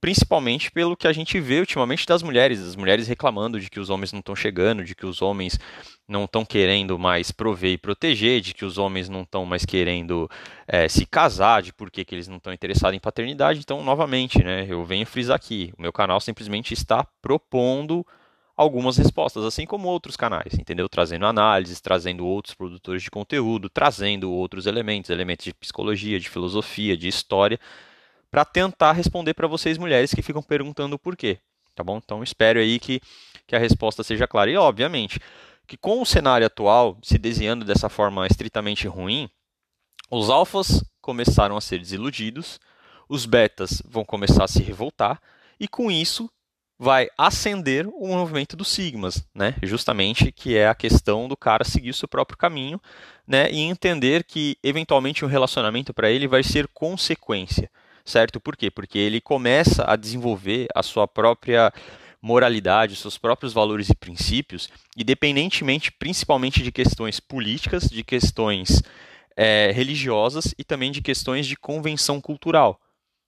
principalmente 0.01 0.71
pelo 0.71 0.97
que 0.97 1.09
a 1.09 1.13
gente 1.13 1.41
vê 1.41 1.61
ultimamente 1.61 2.07
das 2.07 2.23
mulheres, 2.23 2.61
as 2.61 2.77
mulheres 2.77 3.09
reclamando 3.09 3.61
de 3.61 3.69
que 3.69 3.81
os 3.81 3.91
homens 3.91 4.13
não 4.13 4.21
estão 4.21 4.37
chegando, 4.37 4.85
de 4.85 4.95
que 4.95 5.07
os 5.07 5.21
homens 5.21 5.59
não 6.07 6.25
estão 6.25 6.45
querendo 6.45 6.99
mais 6.99 7.31
prover 7.31 7.73
e 7.73 7.79
proteger, 7.79 8.41
de 8.41 8.55
que 8.55 8.65
os 8.65 8.79
homens 8.79 9.09
não 9.09 9.23
estão 9.23 9.45
mais 9.45 9.65
querendo 9.65 10.31
é, 10.67 10.89
se 10.89 11.05
casar, 11.05 11.63
de 11.63 11.73
por 11.73 11.91
que, 11.91 12.07
eles 12.13 12.29
não 12.29 12.37
estão 12.37 12.53
interessados 12.53 12.97
em 12.97 13.01
paternidade. 13.01 13.61
Então, 13.61 13.83
novamente, 13.83 14.43
né, 14.43 14.67
eu 14.69 14.85
venho 14.85 15.07
frisar 15.07 15.37
aqui, 15.37 15.73
o 15.77 15.83
meu 15.83 15.93
canal 15.93 16.21
simplesmente 16.21 16.73
está 16.73 17.05
propondo 17.21 18.07
algumas 18.57 18.97
respostas, 18.97 19.45
assim 19.45 19.65
como 19.65 19.87
outros 19.87 20.17
canais, 20.17 20.55
entendeu? 20.59 20.89
Trazendo 20.89 21.27
análises, 21.27 21.81
trazendo 21.81 22.27
outros 22.27 22.55
produtores 22.55 23.05
de 23.05 23.11
conteúdo, 23.11 23.71
trazendo 23.71 24.33
outros 24.33 24.67
elementos, 24.67 25.11
elementos 25.11 25.45
de 25.45 25.55
psicologia, 25.55 26.19
de 26.19 26.29
filosofia, 26.29 26.97
de 26.97 27.07
história, 27.07 27.61
para 28.31 28.45
tentar 28.45 28.93
responder 28.93 29.35
para 29.35 29.47
vocês 29.47 29.79
mulheres 29.79 30.13
que 30.13 30.23
ficam 30.23 30.43
perguntando 30.43 30.99
por 30.99 31.17
quê, 31.17 31.39
tá 31.75 31.83
bom? 31.83 31.99
Então 31.99 32.23
espero 32.23 32.61
aí 32.61 32.79
que, 32.79 33.01
que 33.47 33.57
a 33.57 33.59
resposta 33.59 34.03
seja 34.03 34.27
clara. 34.27 34.51
E 34.51 34.57
obviamente 34.57 35.21
que 35.67 35.77
com 35.77 36.01
o 36.01 36.07
cenário 36.07 36.47
atual 36.47 36.97
se 37.03 37.19
desenhando 37.19 37.65
dessa 37.65 37.91
forma 37.91 38.27
estritamente 38.27 38.89
ruim, 38.89 39.29
os 40.11 40.31
alfas 40.31 40.83
começaram 41.01 41.57
a 41.57 41.61
ser 41.61 41.79
desiludidos, 41.79 42.59
os 43.09 43.27
betas 43.27 43.83
vão 43.85 44.05
começar 44.05 44.45
a 44.45 44.49
se 44.49 44.63
revoltar 44.63 45.21
e 45.61 45.69
com 45.69 45.91
isso 45.91 46.31
vai 46.79 47.09
acender 47.19 47.87
o 47.87 48.07
movimento 48.07 48.57
dos 48.57 48.69
sigmas, 48.69 49.25
né? 49.35 49.57
Justamente 49.63 50.31
que 50.31 50.57
é 50.57 50.69
a 50.69 50.75
questão 50.75 51.27
do 51.29 51.37
cara 51.37 51.65
seguir 51.65 51.91
o 51.91 51.95
seu 51.95 52.09
próprio 52.09 52.39
caminho, 52.39 52.81
né? 53.27 53.51
E 53.51 53.61
entender 53.61 54.25
que 54.25 54.57
eventualmente 54.63 55.25
um 55.25 55.29
relacionamento 55.29 55.93
para 55.93 56.11
ele 56.11 56.29
vai 56.29 56.43
ser 56.43 56.69
consequência 56.69 57.71
certo? 58.09 58.41
Por 58.41 58.57
quê? 58.57 58.71
Porque 58.71 58.99
ele 58.99 59.21
começa 59.21 59.85
a 59.87 59.97
desenvolver 59.97 60.67
a 60.75 60.83
sua 60.83 61.07
própria 61.07 61.73
moralidade, 62.21 62.97
seus 62.97 63.17
próprios 63.17 63.53
valores 63.53 63.91
e 63.91 63.95
princípios, 63.95 64.69
independentemente, 64.97 65.93
principalmente 65.93 66.63
de 66.63 66.73
questões 66.73 67.21
políticas, 67.21 67.89
de 67.89 68.03
questões 68.03 68.83
é, 69.37 69.71
religiosas 69.73 70.55
e 70.59 70.65
também 70.65 70.91
de 70.91 71.01
questões 71.01 71.47
de 71.47 71.57
convenção 71.57 72.21
cultural. 72.21 72.81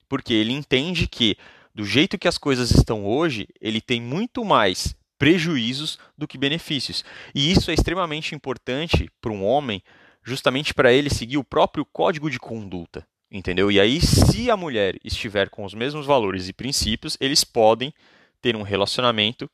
Porque 0.09 0.35
ele 0.35 0.53
entende 0.53 1.07
que, 1.07 1.37
do 1.73 1.85
jeito 1.85 2.19
que 2.19 2.27
as 2.27 2.37
coisas 2.37 2.73
estão 2.73 3.07
hoje, 3.07 3.47
ele 3.61 3.81
tem 3.81 4.01
muito 4.01 4.45
mais 4.45 4.97
prejuízos 5.17 5.99
do 6.19 6.27
que 6.27 6.39
benefícios. 6.39 7.05
E 7.33 7.53
isso 7.53 7.71
é 7.71 7.75
extremamente 7.75 8.35
importante 8.35 9.09
para 9.21 9.31
um 9.31 9.45
homem, 9.45 9.83
justamente 10.25 10.75
para 10.75 10.93
ele 10.93 11.11
seguir 11.11 11.37
o 11.37 11.45
próprio 11.45 11.85
código 11.85 12.29
de 12.29 12.41
conduta. 12.41 13.07
Entendeu? 13.31 13.71
E 13.71 13.79
aí, 13.79 14.01
se 14.01 14.51
a 14.51 14.57
mulher 14.57 14.99
estiver 15.05 15.49
com 15.49 15.65
os 15.65 15.73
mesmos 15.73 16.05
valores 16.05 16.49
e 16.49 16.53
princípios, 16.53 17.17
eles 17.21 17.45
podem 17.45 17.95
ter 18.43 18.57
um 18.57 18.63
relacionamento, 18.63 19.49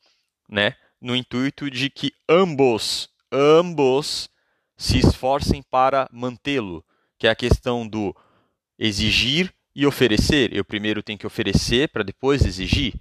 né, 0.49 0.75
no 0.99 1.15
intuito 1.15 1.71
de 1.71 1.91
que 1.91 2.13
ambos, 2.27 3.11
ambos 3.31 4.31
se 4.79 4.99
esforcem 4.99 5.63
para 5.63 6.09
mantê-lo, 6.11 6.83
que 7.19 7.27
é 7.27 7.31
a 7.31 7.37
questão 7.37 7.87
do 7.87 8.17
exigir 8.79 9.53
e 9.75 9.87
oferecer. 9.87 10.55
Eu 10.55 10.65
primeiro 10.65 11.03
tenho 11.03 11.19
que 11.19 11.27
oferecer 11.27 11.91
para 11.91 12.03
depois 12.03 12.47
exigir, 12.47 12.95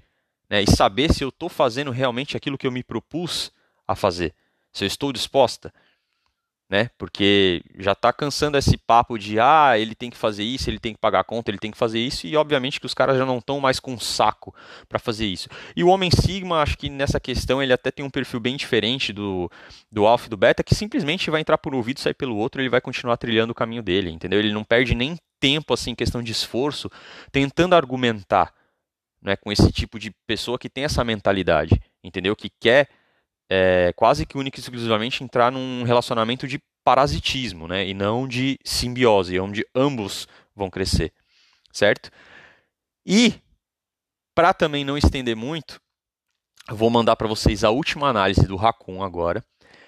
né, 0.50 0.62
e 0.62 0.70
saber 0.70 1.14
se 1.14 1.24
eu 1.24 1.30
estou 1.30 1.48
fazendo 1.48 1.92
realmente 1.92 2.36
aquilo 2.36 2.58
que 2.58 2.68
eu 2.68 2.72
me 2.72 2.84
propus 2.84 3.50
a 3.88 3.96
fazer, 3.96 4.34
se 4.74 4.84
eu 4.84 4.88
estou 4.88 5.14
disposta 5.14 5.74
né? 6.70 6.90
Porque 6.98 7.62
já 7.78 7.92
está 7.92 8.12
cansando 8.12 8.58
esse 8.58 8.76
papo 8.76 9.20
de 9.20 9.40
ah, 9.40 9.78
ele 9.78 9.94
tem 9.94 10.10
que 10.10 10.18
fazer 10.18 10.44
isso, 10.44 10.70
ele 10.70 10.80
tem 10.80 10.94
que 10.94 11.00
pagar 11.00 11.20
a 11.20 11.24
conta, 11.24 11.52
ele 11.52 11.60
tem 11.60 11.70
que 11.70 11.78
fazer 11.78 12.00
isso, 12.00 12.26
e 12.26 12.36
obviamente 12.36 12.80
que 12.80 12.86
os 12.86 12.94
caras 12.94 13.18
já 13.18 13.26
não 13.26 13.38
estão 13.38 13.60
mais 13.60 13.80
com 13.80 14.00
saco 14.00 14.54
para 14.90 14.98
fazer 14.98 15.28
isso. 15.28 15.48
E 15.76 15.84
o 15.84 15.88
Homem 15.90 16.10
Sigma, 16.10 16.62
acho 16.62 16.78
que 16.78 16.90
nessa 16.90 17.20
questão 17.20 17.62
ele 17.62 17.74
até 17.74 17.92
tem 17.92 18.04
um 18.04 18.10
perfil 18.10 18.40
bem 18.40 18.56
diferente 18.56 19.14
do, 19.14 19.50
do 19.92 20.08
Alpha 20.08 20.26
e 20.26 20.30
do 20.30 20.38
Beta, 20.38 20.64
que 20.64 20.74
simplesmente 20.74 21.30
vai 21.30 21.42
entrar 21.42 21.58
por 21.58 21.74
um 21.74 21.78
ouvido, 21.78 22.00
sair 22.00 22.16
pelo 22.16 22.36
outro, 22.36 22.62
ele 22.62 22.70
vai 22.70 22.82
continuar 22.82 23.18
trilhando 23.18 23.52
o 23.52 23.56
caminho 23.56 23.84
dele, 23.84 24.10
entendeu? 24.10 24.40
Ele 24.40 24.52
não 24.52 24.64
perde 24.64 24.96
nem 24.96 25.18
tempo, 25.40 25.74
assim, 25.74 25.94
questão 25.94 26.24
de 26.24 26.32
esforço, 26.32 26.90
tentando 27.32 27.76
argumentar 27.76 28.52
né, 29.22 29.36
com 29.36 29.52
esse 29.52 29.72
tipo 29.72 30.00
de 30.00 30.12
pessoa 30.26 30.58
que 30.58 30.70
tem 30.70 30.84
essa 30.84 31.04
mentalidade, 31.04 31.80
entendeu? 32.04 32.36
Que 32.36 32.50
quer 32.60 32.90
é, 33.50 33.94
quase 33.96 34.26
que 34.26 34.38
única 34.38 34.60
e 34.60 34.62
exclusivamente 34.62 35.24
entrar 35.24 35.52
num 35.52 35.84
relacionamento 35.84 36.48
de 36.48 36.60
parasitismo, 36.84 37.68
né? 37.68 37.88
E 37.88 37.94
não 37.94 38.28
de 38.28 38.60
simbiose, 38.64 39.40
onde 39.40 39.66
ambos 39.74 40.28
vão 40.56 40.70
crescer, 40.70 41.12
certo? 41.72 42.10
E 43.06 43.34
para 44.36 44.54
também 44.54 44.84
não 44.84 44.98
estender 44.98 45.36
muito, 45.36 45.80
vou 46.70 46.90
mandar 46.90 47.16
para 47.16 47.28
vocês 47.28 47.64
a 47.64 47.70
última 47.70 48.10
análise 48.10 48.46
do 48.48 48.56
Raccoon 48.56 49.04
agora, 49.04 49.44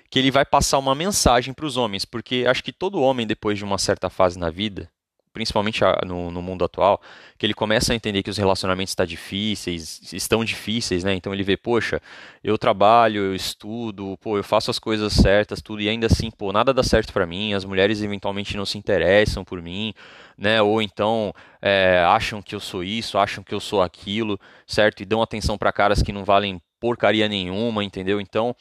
que 0.09 0.17
ele 0.17 0.31
vai 0.31 0.45
passar 0.45 0.77
uma 0.77 0.95
mensagem 0.95 1.53
para 1.53 1.65
os 1.65 1.77
homens, 1.77 2.05
porque 2.05 2.45
acho 2.47 2.63
que 2.63 2.71
todo 2.71 3.01
homem 3.01 3.27
depois 3.27 3.57
de 3.57 3.63
uma 3.63 3.77
certa 3.77 4.09
fase 4.09 4.39
na 4.39 4.49
vida, 4.49 4.89
principalmente 5.37 5.81
no, 6.03 6.31
no, 6.31 6.41
mundo 6.41 6.65
atual, 6.65 6.99
que 7.37 7.45
ele 7.45 7.53
começa 7.53 7.93
a 7.93 7.95
entender 7.95 8.23
que 8.23 8.29
os 8.31 8.37
relacionamentos 8.39 8.95
tá 8.95 9.05
difíceis, 9.05 10.11
estão 10.11 10.43
difíceis, 10.43 11.03
né? 11.03 11.13
Então 11.13 11.31
ele 11.31 11.43
vê, 11.43 11.55
poxa, 11.55 12.01
eu 12.43 12.57
trabalho, 12.57 13.21
eu 13.21 13.35
estudo, 13.35 14.17
pô, 14.19 14.35
eu 14.35 14.43
faço 14.43 14.71
as 14.71 14.79
coisas 14.79 15.13
certas, 15.13 15.61
tudo, 15.61 15.79
e 15.79 15.87
ainda 15.87 16.07
assim, 16.07 16.31
pô, 16.31 16.51
nada 16.51 16.73
dá 16.73 16.81
certo 16.81 17.13
para 17.13 17.27
mim, 17.27 17.53
as 17.53 17.63
mulheres 17.63 18.01
eventualmente 18.01 18.57
não 18.57 18.65
se 18.65 18.79
interessam 18.79 19.45
por 19.45 19.61
mim, 19.61 19.93
né? 20.35 20.59
Ou 20.59 20.81
então 20.81 21.31
é, 21.61 22.03
acham 22.07 22.41
que 22.41 22.55
eu 22.55 22.59
sou 22.59 22.83
isso, 22.83 23.19
acham 23.19 23.43
que 23.43 23.53
eu 23.53 23.59
sou 23.59 23.83
aquilo, 23.83 24.39
certo? 24.65 25.03
E 25.03 25.05
dão 25.05 25.21
atenção 25.21 25.55
para 25.55 25.71
caras 25.71 26.01
que 26.01 26.11
não 26.11 26.25
valem 26.25 26.59
porcaria 26.79 27.29
nenhuma, 27.29 27.83
entendeu? 27.83 28.19
Então, 28.19 28.55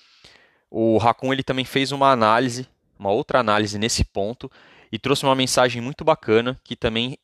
o 0.71 0.99
Raccoon 0.99 1.33
ele 1.33 1.43
também 1.43 1.65
fez 1.65 1.91
uma 1.91 2.11
análise, 2.11 2.69
uma 2.99 3.11
outra 3.11 3.41
análise 3.41 3.79
nesse 3.79 4.05
ponto, 4.05 4.51
e 4.97 4.99
trouxe 4.99 5.25
uma 5.25 5.35
mensagem 5.35 5.83
muito 5.83 6.03
bacana 6.03 6.59
que 6.65 6.75
também 6.75 7.19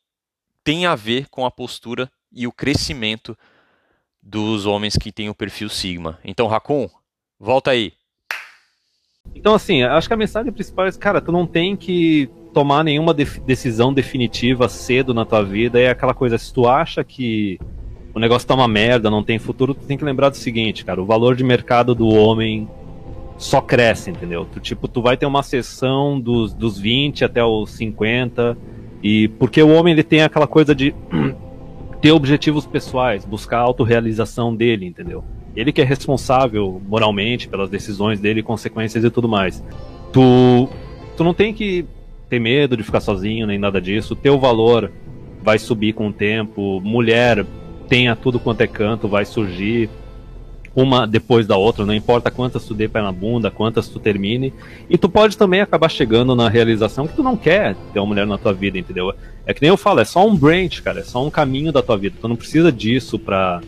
tem 0.62 0.84
a 0.84 0.94
ver 0.94 1.26
com 1.30 1.46
a 1.46 1.50
postura 1.50 2.06
e 2.30 2.46
o 2.46 2.52
crescimento 2.52 3.36
dos 4.22 4.66
homens 4.66 4.94
que 4.94 5.10
têm 5.10 5.30
o 5.30 5.34
perfil 5.34 5.70
Sigma. 5.70 6.18
Então, 6.22 6.46
Raccoon, 6.46 6.86
volta 7.40 7.70
aí. 7.70 7.94
Então, 9.34 9.54
assim, 9.54 9.82
acho 9.82 10.06
que 10.06 10.12
a 10.12 10.18
mensagem 10.18 10.52
principal 10.52 10.86
é, 10.86 10.92
cara, 10.92 11.18
tu 11.18 11.32
não 11.32 11.46
tem 11.46 11.74
que 11.74 12.28
tomar 12.52 12.84
nenhuma 12.84 13.14
de 13.14 13.24
decisão 13.40 13.90
definitiva 13.90 14.68
cedo 14.68 15.14
na 15.14 15.24
tua 15.24 15.42
vida. 15.42 15.80
É 15.80 15.88
aquela 15.88 16.12
coisa, 16.12 16.36
se 16.36 16.52
tu 16.52 16.68
acha 16.68 17.02
que 17.02 17.58
o 18.14 18.18
negócio 18.18 18.46
tá 18.46 18.54
uma 18.54 18.68
merda, 18.68 19.10
não 19.10 19.24
tem 19.24 19.38
futuro, 19.38 19.72
tu 19.72 19.86
tem 19.86 19.96
que 19.96 20.04
lembrar 20.04 20.28
do 20.28 20.36
seguinte, 20.36 20.84
cara, 20.84 21.00
o 21.00 21.06
valor 21.06 21.34
de 21.34 21.42
mercado 21.42 21.94
do 21.94 22.06
homem 22.08 22.68
só 23.42 23.60
cresce, 23.60 24.10
entendeu? 24.10 24.46
Tu, 24.50 24.60
tipo, 24.60 24.86
tu 24.86 25.02
vai 25.02 25.16
ter 25.16 25.26
uma 25.26 25.42
sessão 25.42 26.18
dos, 26.18 26.54
dos 26.54 26.78
20 26.78 27.24
até 27.24 27.44
os 27.44 27.70
50, 27.72 28.56
e 29.02 29.28
porque 29.28 29.60
o 29.60 29.74
homem 29.74 29.92
ele 29.92 30.04
tem 30.04 30.22
aquela 30.22 30.46
coisa 30.46 30.74
de 30.74 30.94
ter 32.00 32.12
objetivos 32.12 32.64
pessoais, 32.66 33.24
buscar 33.24 33.58
a 33.58 33.62
autorrealização 33.62 34.54
dele, 34.54 34.86
entendeu? 34.86 35.24
Ele 35.56 35.72
que 35.72 35.82
é 35.82 35.84
responsável 35.84 36.80
moralmente 36.86 37.48
pelas 37.48 37.68
decisões 37.68 38.20
dele, 38.20 38.42
consequências 38.42 39.02
e 39.02 39.10
tudo 39.10 39.28
mais. 39.28 39.62
Tu, 40.12 40.68
tu 41.16 41.24
não 41.24 41.34
tem 41.34 41.52
que 41.52 41.84
ter 42.28 42.38
medo 42.38 42.76
de 42.76 42.84
ficar 42.84 43.00
sozinho 43.00 43.46
nem 43.46 43.58
nada 43.58 43.80
disso. 43.80 44.14
Teu 44.14 44.38
valor 44.38 44.90
vai 45.42 45.58
subir 45.58 45.92
com 45.94 46.08
o 46.08 46.12
tempo. 46.12 46.80
Mulher 46.80 47.44
tenha 47.88 48.14
tudo 48.14 48.38
quanto 48.38 48.60
é 48.62 48.66
canto, 48.66 49.08
vai 49.08 49.24
surgir 49.24 49.90
uma 50.74 51.06
depois 51.06 51.46
da 51.46 51.56
outra, 51.56 51.84
não 51.84 51.94
importa 51.94 52.30
quantas 52.30 52.64
tu 52.64 52.74
dê 52.74 52.88
pé 52.88 53.02
na 53.02 53.12
bunda, 53.12 53.50
quantas 53.50 53.88
tu 53.88 53.98
termine. 53.98 54.52
E 54.88 54.96
tu 54.96 55.08
pode 55.08 55.36
também 55.36 55.60
acabar 55.60 55.90
chegando 55.90 56.34
na 56.34 56.48
realização 56.48 57.06
que 57.06 57.14
tu 57.14 57.22
não 57.22 57.36
quer 57.36 57.76
ter 57.92 58.00
uma 58.00 58.06
mulher 58.06 58.26
na 58.26 58.38
tua 58.38 58.52
vida, 58.52 58.78
entendeu? 58.78 59.12
É 59.46 59.52
que 59.52 59.60
nem 59.60 59.68
eu 59.68 59.76
falo, 59.76 60.00
é 60.00 60.04
só 60.04 60.26
um 60.26 60.34
branch, 60.34 60.82
cara, 60.82 61.00
é 61.00 61.04
só 61.04 61.24
um 61.24 61.30
caminho 61.30 61.72
da 61.72 61.82
tua 61.82 61.96
vida. 61.96 62.16
Tu 62.20 62.28
não 62.28 62.36
precisa 62.36 62.72
disso 62.72 63.18
pra, 63.18 63.60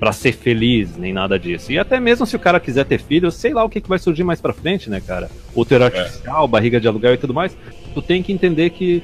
pra 0.00 0.12
ser 0.12 0.32
feliz, 0.32 0.96
nem 0.96 1.12
nada 1.12 1.38
disso. 1.38 1.70
E 1.70 1.78
até 1.78 2.00
mesmo 2.00 2.26
se 2.26 2.34
o 2.34 2.40
cara 2.40 2.58
quiser 2.58 2.84
ter 2.84 3.00
filho, 3.00 3.30
sei 3.30 3.52
lá 3.52 3.64
o 3.64 3.68
que, 3.68 3.80
que 3.80 3.88
vai 3.88 3.98
surgir 3.98 4.24
mais 4.24 4.40
pra 4.40 4.52
frente, 4.52 4.90
né, 4.90 5.00
cara? 5.00 5.30
Útero 5.54 5.84
artificial, 5.84 6.44
é. 6.44 6.48
barriga 6.48 6.80
de 6.80 6.88
aluguel 6.88 7.14
e 7.14 7.18
tudo 7.18 7.34
mais. 7.34 7.56
Tu 7.94 8.02
tem 8.02 8.22
que 8.22 8.32
entender 8.32 8.70
que 8.70 9.02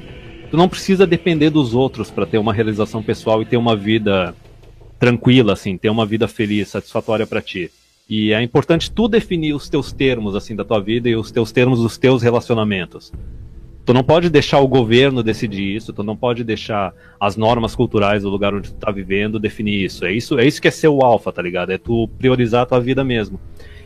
tu 0.51 0.57
não 0.57 0.69
precisa 0.69 1.07
depender 1.07 1.51
dos 1.51 1.75
outros 1.75 2.11
para 2.11 2.27
ter 2.27 2.39
uma 2.39 2.53
realização 2.53 3.03
pessoal 3.03 3.43
e 3.43 3.45
ter 3.45 3.57
uma 3.57 3.77
vida 3.77 4.35
tranquila, 4.99 5.53
assim, 5.53 5.77
ter 5.77 5.91
uma 5.91 6.07
vida 6.07 6.27
feliz, 6.29 6.69
satisfatória 6.69 7.27
para 7.27 7.43
ti. 7.43 7.71
E 8.09 8.33
é 8.33 8.43
importante 8.43 8.91
tu 8.91 9.09
definir 9.09 9.55
os 9.55 9.69
teus 9.69 9.93
termos, 9.93 10.35
assim, 10.35 10.55
da 10.55 10.65
tua 10.65 10.81
vida 10.81 11.09
e 11.09 11.17
os 11.17 11.31
teus 11.31 11.53
termos 11.53 11.81
dos 11.81 11.97
teus 11.97 12.23
relacionamentos. 12.23 13.13
Tu 13.85 13.93
não 13.93 14.03
pode 14.03 14.31
deixar 14.31 14.61
o 14.61 14.69
governo 14.69 15.23
decidir 15.23 15.77
isso, 15.77 15.93
tu 15.93 16.03
não 16.03 16.17
pode 16.17 16.43
deixar 16.43 16.95
as 17.21 17.37
normas 17.37 17.75
culturais 17.75 18.23
do 18.23 18.31
lugar 18.31 18.55
onde 18.55 18.73
tu 18.73 18.77
tá 18.77 18.91
vivendo 18.91 19.39
definir 19.39 19.85
isso. 19.85 20.07
É 20.07 20.13
isso, 20.13 20.39
é 20.39 20.47
isso 20.47 20.61
que 20.61 20.69
é 20.69 20.71
ser 20.71 20.89
o 20.89 21.03
alfa, 21.03 21.31
tá 21.31 21.43
ligado? 21.43 21.71
É 21.71 21.77
tu 21.77 22.09
priorizar 22.19 22.63
a 22.63 22.67
tua 22.67 22.81
vida 22.81 23.05
mesmo. 23.05 23.39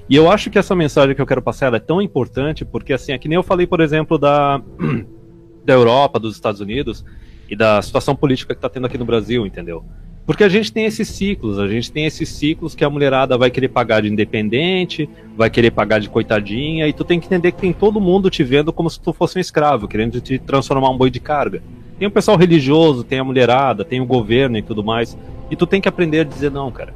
E 0.09 0.15
eu 0.17 0.31
acho 0.31 0.51
que 0.51 0.59
essa 0.59 0.75
mensagem 0.75 1.15
que 1.15 1.21
eu 1.21 1.27
quero 1.27 1.43
passar 1.43 1.75
é 1.75 1.81
tão 1.81 2.01
importante 2.01 2.65
porque 2.65 2.93
assim, 2.93 3.13
é 3.13 3.19
que 3.19 3.29
nem 3.29 3.37
eu 3.37 3.43
falei, 3.43 3.67
por 3.67 3.81
exemplo, 3.81 4.19
da 4.19 4.63
da 5.65 5.75
Europa, 5.75 6.19
dos 6.19 6.35
Estados 6.35 6.61
Unidos 6.61 7.05
e 7.49 7.55
da 7.55 7.83
situação 7.83 8.17
política 8.17 8.55
que 8.55 8.61
tá 8.61 8.69
tendo 8.69 8.87
aqui 8.87 8.97
no 8.97 9.05
Brasil, 9.05 9.45
entendeu? 9.45 9.85
Porque 10.29 10.45
a 10.45 10.49
gente 10.51 10.71
tem 10.71 10.85
esses 10.85 11.09
ciclos, 11.09 11.59
a 11.59 11.67
gente 11.67 11.91
tem 11.91 12.05
esses 12.05 12.29
ciclos 12.29 12.75
que 12.75 12.85
a 12.85 12.91
mulherada 12.91 13.39
vai 13.39 13.51
querer 13.51 13.69
pagar 13.69 14.03
de 14.03 14.13
independente, 14.13 15.09
vai 15.35 15.49
querer 15.49 15.71
pagar 15.71 16.01
de 16.01 16.11
coitadinha, 16.11 16.87
e 16.87 16.93
tu 16.93 17.03
tem 17.03 17.19
que 17.19 17.25
entender 17.25 17.51
que 17.51 17.63
tem 17.63 17.73
todo 17.73 17.99
mundo 17.99 18.29
te 18.29 18.45
vendo 18.45 18.71
como 18.71 18.91
se 18.91 19.01
tu 19.01 19.11
fosse 19.15 19.39
um 19.39 19.41
escravo, 19.41 19.89
querendo 19.89 20.21
te 20.21 20.39
transformar 20.39 20.91
um 20.91 20.99
boi 20.99 21.11
de 21.11 21.19
carga. 21.19 21.63
Tem 21.99 22.07
o 22.07 22.11
pessoal 22.11 22.37
religioso, 22.37 23.05
tem 23.05 23.19
a 23.19 23.25
mulherada, 23.25 23.87
tem 23.87 24.03
o 24.03 24.05
governo 24.05 24.59
e 24.59 24.63
tudo 24.63 24.85
mais, 24.85 25.17
e 25.51 25.57
tu 25.57 25.67
tem 25.67 25.81
que 25.81 25.89
aprender 25.89 26.21
a 26.21 26.25
dizer 26.25 26.51
não, 26.51 26.71
cara. 26.71 26.93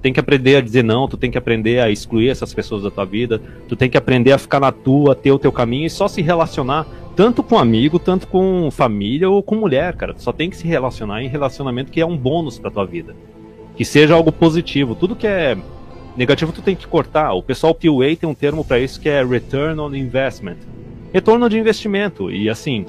Tem 0.00 0.10
que 0.10 0.20
aprender 0.20 0.56
a 0.56 0.62
dizer 0.62 0.82
não, 0.82 1.06
tu 1.06 1.18
tem 1.18 1.30
que 1.30 1.36
aprender 1.36 1.80
a 1.80 1.90
excluir 1.90 2.30
essas 2.30 2.54
pessoas 2.54 2.82
da 2.82 2.90
tua 2.90 3.04
vida, 3.04 3.42
tu 3.68 3.76
tem 3.76 3.90
que 3.90 3.98
aprender 3.98 4.32
a 4.32 4.38
ficar 4.38 4.58
na 4.58 4.72
tua, 4.72 5.14
ter 5.14 5.32
o 5.32 5.38
teu 5.38 5.52
caminho 5.52 5.84
e 5.84 5.90
só 5.90 6.08
se 6.08 6.22
relacionar 6.22 6.86
tanto 7.16 7.42
com 7.42 7.58
amigo, 7.58 7.98
tanto 7.98 8.26
com 8.26 8.70
família 8.70 9.28
ou 9.28 9.42
com 9.42 9.54
mulher, 9.54 9.94
cara. 9.96 10.14
Tu 10.14 10.22
só 10.22 10.32
tem 10.32 10.48
que 10.48 10.56
se 10.56 10.66
relacionar 10.66 11.22
em 11.22 11.28
relacionamento 11.28 11.92
que 11.92 12.00
é 12.00 12.06
um 12.06 12.16
bônus 12.16 12.58
pra 12.58 12.70
tua 12.70 12.86
vida. 12.86 13.14
Que 13.76 13.84
seja 13.84 14.14
algo 14.14 14.32
positivo. 14.32 14.94
Tudo 14.94 15.16
que 15.16 15.26
é 15.26 15.56
negativo 16.16 16.52
tu 16.52 16.62
tem 16.62 16.76
que 16.76 16.86
cortar. 16.86 17.32
O 17.32 17.42
pessoal 17.42 17.74
PUA 17.74 18.16
tem 18.16 18.28
um 18.28 18.34
termo 18.34 18.64
para 18.64 18.78
isso 18.78 19.00
que 19.00 19.08
é 19.08 19.24
Return 19.24 19.80
on 19.80 19.94
Investment. 19.94 20.58
Retorno 21.12 21.48
de 21.48 21.58
investimento. 21.58 22.30
E 22.30 22.48
assim, 22.48 22.86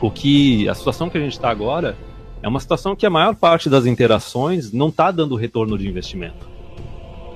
o 0.00 0.10
que 0.10 0.68
a 0.68 0.74
situação 0.74 1.10
que 1.10 1.18
a 1.18 1.20
gente 1.20 1.32
está 1.32 1.50
agora 1.50 1.96
é 2.42 2.48
uma 2.48 2.60
situação 2.60 2.96
que 2.96 3.04
a 3.04 3.10
maior 3.10 3.34
parte 3.34 3.68
das 3.68 3.86
interações 3.86 4.72
não 4.72 4.88
está 4.88 5.10
dando 5.10 5.36
retorno 5.36 5.76
de 5.76 5.88
investimento. 5.88 6.49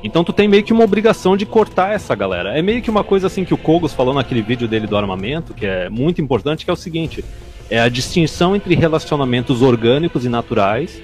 Então 0.04 0.22
tu 0.22 0.34
tem 0.34 0.46
meio 0.46 0.62
que 0.62 0.72
uma 0.72 0.84
obrigação 0.84 1.34
de 1.34 1.46
cortar 1.46 1.94
essa 1.94 2.14
galera. 2.14 2.56
É 2.56 2.60
meio 2.60 2.82
que 2.82 2.90
uma 2.90 3.02
coisa 3.02 3.26
assim 3.26 3.42
que 3.42 3.54
o 3.54 3.56
Kogos 3.56 3.94
falou 3.94 4.12
naquele 4.12 4.42
vídeo 4.42 4.68
dele 4.68 4.86
do 4.86 4.98
armamento, 4.98 5.54
que 5.54 5.64
é 5.64 5.88
muito 5.88 6.20
importante, 6.20 6.62
que 6.62 6.70
é 6.70 6.74
o 6.74 6.76
seguinte: 6.76 7.24
é 7.70 7.80
a 7.80 7.88
distinção 7.88 8.54
entre 8.54 8.74
relacionamentos 8.74 9.62
orgânicos 9.62 10.26
e 10.26 10.28
naturais 10.28 11.00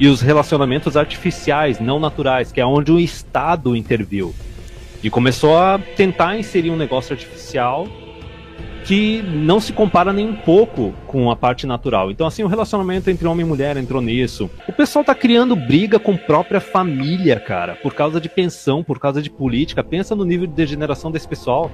e 0.00 0.08
os 0.08 0.22
relacionamentos 0.22 0.96
artificiais, 0.96 1.78
não 1.78 2.00
naturais, 2.00 2.50
que 2.50 2.58
é 2.58 2.64
onde 2.64 2.90
o 2.90 2.98
Estado 2.98 3.76
interviu. 3.76 4.34
E 5.02 5.10
começou 5.10 5.58
a 5.58 5.78
tentar 5.78 6.38
inserir 6.38 6.70
um 6.70 6.76
negócio 6.76 7.12
artificial 7.12 7.86
que 8.88 9.20
não 9.20 9.60
se 9.60 9.70
compara 9.70 10.14
nem 10.14 10.26
um 10.26 10.34
pouco 10.34 10.94
com 11.06 11.30
a 11.30 11.36
parte 11.36 11.66
natural. 11.66 12.10
Então, 12.10 12.26
assim, 12.26 12.42
o 12.42 12.46
relacionamento 12.46 13.10
entre 13.10 13.28
homem 13.28 13.44
e 13.44 13.48
mulher 13.48 13.76
entrou 13.76 14.00
nisso. 14.00 14.48
O 14.66 14.72
pessoal 14.72 15.04
tá 15.04 15.14
criando 15.14 15.54
briga 15.54 15.98
com 15.98 16.16
própria 16.16 16.58
família, 16.58 17.38
cara, 17.38 17.74
por 17.74 17.92
causa 17.92 18.18
de 18.18 18.30
pensão, 18.30 18.82
por 18.82 18.98
causa 18.98 19.20
de 19.20 19.28
política. 19.28 19.84
Pensa 19.84 20.16
no 20.16 20.24
nível 20.24 20.46
de 20.46 20.54
degeneração 20.54 21.10
desse 21.10 21.28
pessoal. 21.28 21.70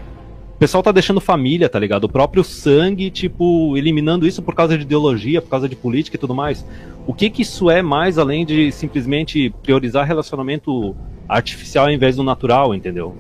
O 0.56 0.58
pessoal 0.58 0.82
tá 0.82 0.90
deixando 0.90 1.20
família, 1.20 1.68
tá 1.68 1.78
ligado? 1.78 2.02
O 2.02 2.08
próprio 2.08 2.42
sangue, 2.42 3.12
tipo, 3.12 3.76
eliminando 3.76 4.26
isso 4.26 4.42
por 4.42 4.56
causa 4.56 4.76
de 4.76 4.82
ideologia, 4.82 5.40
por 5.40 5.50
causa 5.50 5.68
de 5.68 5.76
política 5.76 6.16
e 6.16 6.18
tudo 6.18 6.34
mais. 6.34 6.66
O 7.06 7.14
que 7.14 7.30
que 7.30 7.42
isso 7.42 7.70
é 7.70 7.80
mais 7.80 8.18
além 8.18 8.44
de 8.44 8.72
simplesmente 8.72 9.54
priorizar 9.62 10.04
relacionamento 10.04 10.96
artificial 11.28 11.84
ao 11.84 11.92
invés 11.92 12.16
do 12.16 12.24
natural, 12.24 12.74
entendeu? 12.74 13.16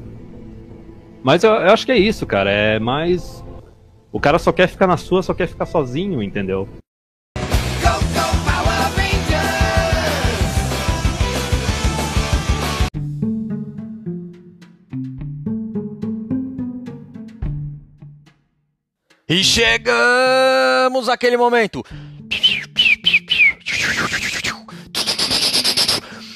Mas 1.22 1.44
eu, 1.44 1.52
eu 1.52 1.72
acho 1.72 1.86
que 1.86 1.92
é 1.92 1.96
isso, 1.96 2.26
cara. 2.26 2.50
É 2.50 2.80
mais 2.80 3.43
o 4.14 4.20
cara 4.20 4.38
só 4.38 4.52
quer 4.52 4.68
ficar 4.68 4.86
na 4.86 4.96
sua, 4.96 5.24
só 5.24 5.34
quer 5.34 5.48
ficar 5.48 5.66
sozinho, 5.66 6.22
entendeu? 6.22 6.68
E 19.28 19.42
chegamos 19.42 21.08
àquele 21.08 21.36
momento. 21.36 21.82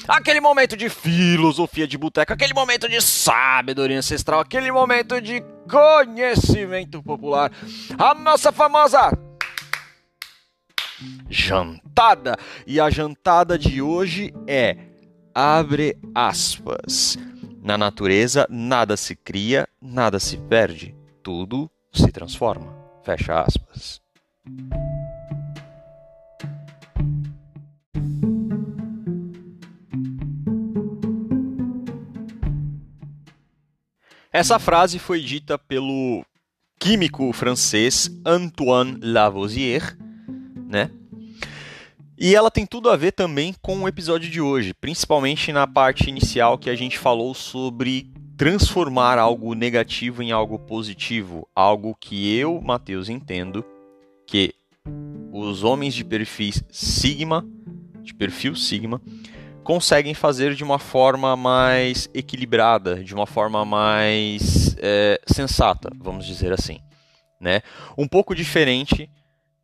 Aquele 0.05 0.41
momento 0.41 0.75
de 0.75 0.89
filosofia 0.89 1.87
de 1.87 1.97
boteco, 1.97 2.33
aquele 2.33 2.53
momento 2.53 2.89
de 2.89 2.99
sabedoria 2.99 3.97
ancestral, 3.97 4.41
aquele 4.41 4.69
momento 4.69 5.21
de 5.21 5.41
conhecimento 5.69 7.01
popular. 7.03 7.51
A 7.97 8.13
nossa 8.15 8.51
famosa 8.51 9.11
jantada. 11.29 12.37
E 12.65 12.79
a 12.79 12.89
jantada 12.89 13.57
de 13.57 13.81
hoje 13.81 14.33
é 14.47 14.77
abre 15.33 15.97
aspas. 16.13 17.17
Na 17.61 17.77
natureza 17.77 18.47
nada 18.49 18.97
se 18.97 19.15
cria, 19.15 19.67
nada 19.81 20.19
se 20.19 20.37
perde, 20.37 20.95
tudo 21.21 21.69
se 21.91 22.11
transforma. 22.11 22.75
Fecha 23.03 23.41
aspas. 23.41 24.01
Essa 34.39 34.57
frase 34.57 34.99
foi 34.99 35.19
dita 35.19 35.57
pelo 35.57 36.23
químico 36.79 37.33
francês 37.33 38.09
Antoine 38.25 38.97
Lavoisier, 39.03 39.97
né? 40.55 40.89
E 42.17 42.33
ela 42.33 42.49
tem 42.49 42.65
tudo 42.65 42.89
a 42.89 42.95
ver 42.95 43.11
também 43.11 43.53
com 43.61 43.79
o 43.79 43.87
episódio 43.89 44.31
de 44.31 44.39
hoje, 44.39 44.73
principalmente 44.73 45.51
na 45.51 45.67
parte 45.67 46.07
inicial 46.07 46.57
que 46.57 46.69
a 46.69 46.75
gente 46.75 46.97
falou 46.97 47.33
sobre 47.33 48.13
transformar 48.37 49.17
algo 49.17 49.53
negativo 49.53 50.23
em 50.23 50.31
algo 50.31 50.57
positivo, 50.57 51.45
algo 51.53 51.93
que 51.99 52.33
eu, 52.33 52.61
Matheus, 52.61 53.09
entendo 53.09 53.65
que 54.25 54.53
os 55.33 55.65
homens 55.65 55.93
de 55.93 56.05
perfis 56.05 56.63
sigma, 56.71 57.45
de 58.01 58.13
perfil 58.13 58.55
sigma, 58.55 59.01
conseguem 59.69 60.15
fazer 60.15 60.55
de 60.55 60.63
uma 60.63 60.79
forma 60.79 61.35
mais 61.35 62.09
equilibrada, 62.11 63.03
de 63.03 63.13
uma 63.13 63.27
forma 63.27 63.63
mais 63.63 64.75
é, 64.79 65.21
sensata, 65.27 65.91
vamos 65.95 66.25
dizer 66.25 66.51
assim. 66.51 66.79
Né? 67.39 67.61
Um 67.95 68.07
pouco 68.07 68.33
diferente 68.33 69.07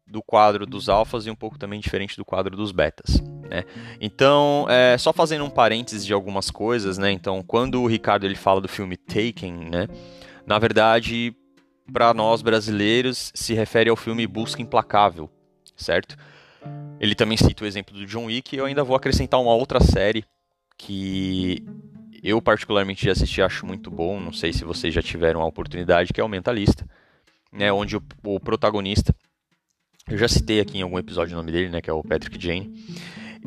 do 0.05 0.21
quadro 0.21 0.67
dos 0.67 0.89
alfas 0.89 1.25
e 1.25 1.31
um 1.31 1.35
pouco 1.35 1.57
também 1.57 1.79
diferente 1.79 2.17
do 2.17 2.23
quadro 2.23 2.55
dos 2.55 2.71
betas. 2.71 3.19
Né? 3.49 3.63
Então, 3.99 4.67
é, 4.69 4.95
só 4.95 5.11
fazendo 5.11 5.43
um 5.43 5.49
parênteses 5.49 6.05
de 6.05 6.13
algumas 6.13 6.51
coisas, 6.51 6.99
né? 6.99 7.11
Então, 7.11 7.41
quando 7.41 7.81
o 7.81 7.87
Ricardo 7.87 8.27
ele 8.27 8.35
fala 8.35 8.61
do 8.61 8.67
filme 8.67 8.95
Taken, 8.95 9.71
né? 9.71 9.87
Na 10.45 10.59
verdade, 10.59 11.35
para 11.91 12.13
nós 12.13 12.43
brasileiros, 12.43 13.31
se 13.33 13.55
refere 13.55 13.89
ao 13.89 13.95
filme 13.95 14.27
Busca 14.27 14.61
Implacável, 14.61 15.31
certo? 15.75 16.15
Ele 16.99 17.15
também 17.15 17.37
cita 17.37 17.63
o 17.63 17.67
exemplo 17.67 17.95
do 17.95 18.05
John 18.05 18.25
Wick 18.25 18.55
e 18.55 18.59
eu 18.59 18.65
ainda 18.65 18.83
vou 18.83 18.95
acrescentar 18.95 19.39
uma 19.39 19.53
outra 19.53 19.79
série 19.79 20.25
que 20.77 21.63
eu 22.23 22.41
particularmente 22.41 23.05
já 23.05 23.11
assisti 23.11 23.41
acho 23.41 23.65
muito 23.65 23.91
bom, 23.91 24.19
não 24.19 24.33
sei 24.33 24.51
se 24.51 24.63
vocês 24.63 24.93
já 24.93 25.01
tiveram 25.01 25.41
a 25.41 25.45
oportunidade, 25.45 26.11
que 26.11 26.19
é 26.19 26.23
o 26.23 26.29
Mentalista, 26.29 26.85
né, 27.51 27.71
onde 27.71 27.97
o, 27.97 28.03
o 28.23 28.39
protagonista, 28.39 29.15
eu 30.07 30.17
já 30.17 30.27
citei 30.27 30.59
aqui 30.59 30.79
em 30.79 30.81
algum 30.81 30.97
episódio 30.97 31.33
o 31.33 31.37
nome 31.37 31.51
dele, 31.51 31.69
né, 31.69 31.81
que 31.81 31.89
é 31.89 31.93
o 31.93 32.03
Patrick 32.03 32.43
Jane, 32.43 32.73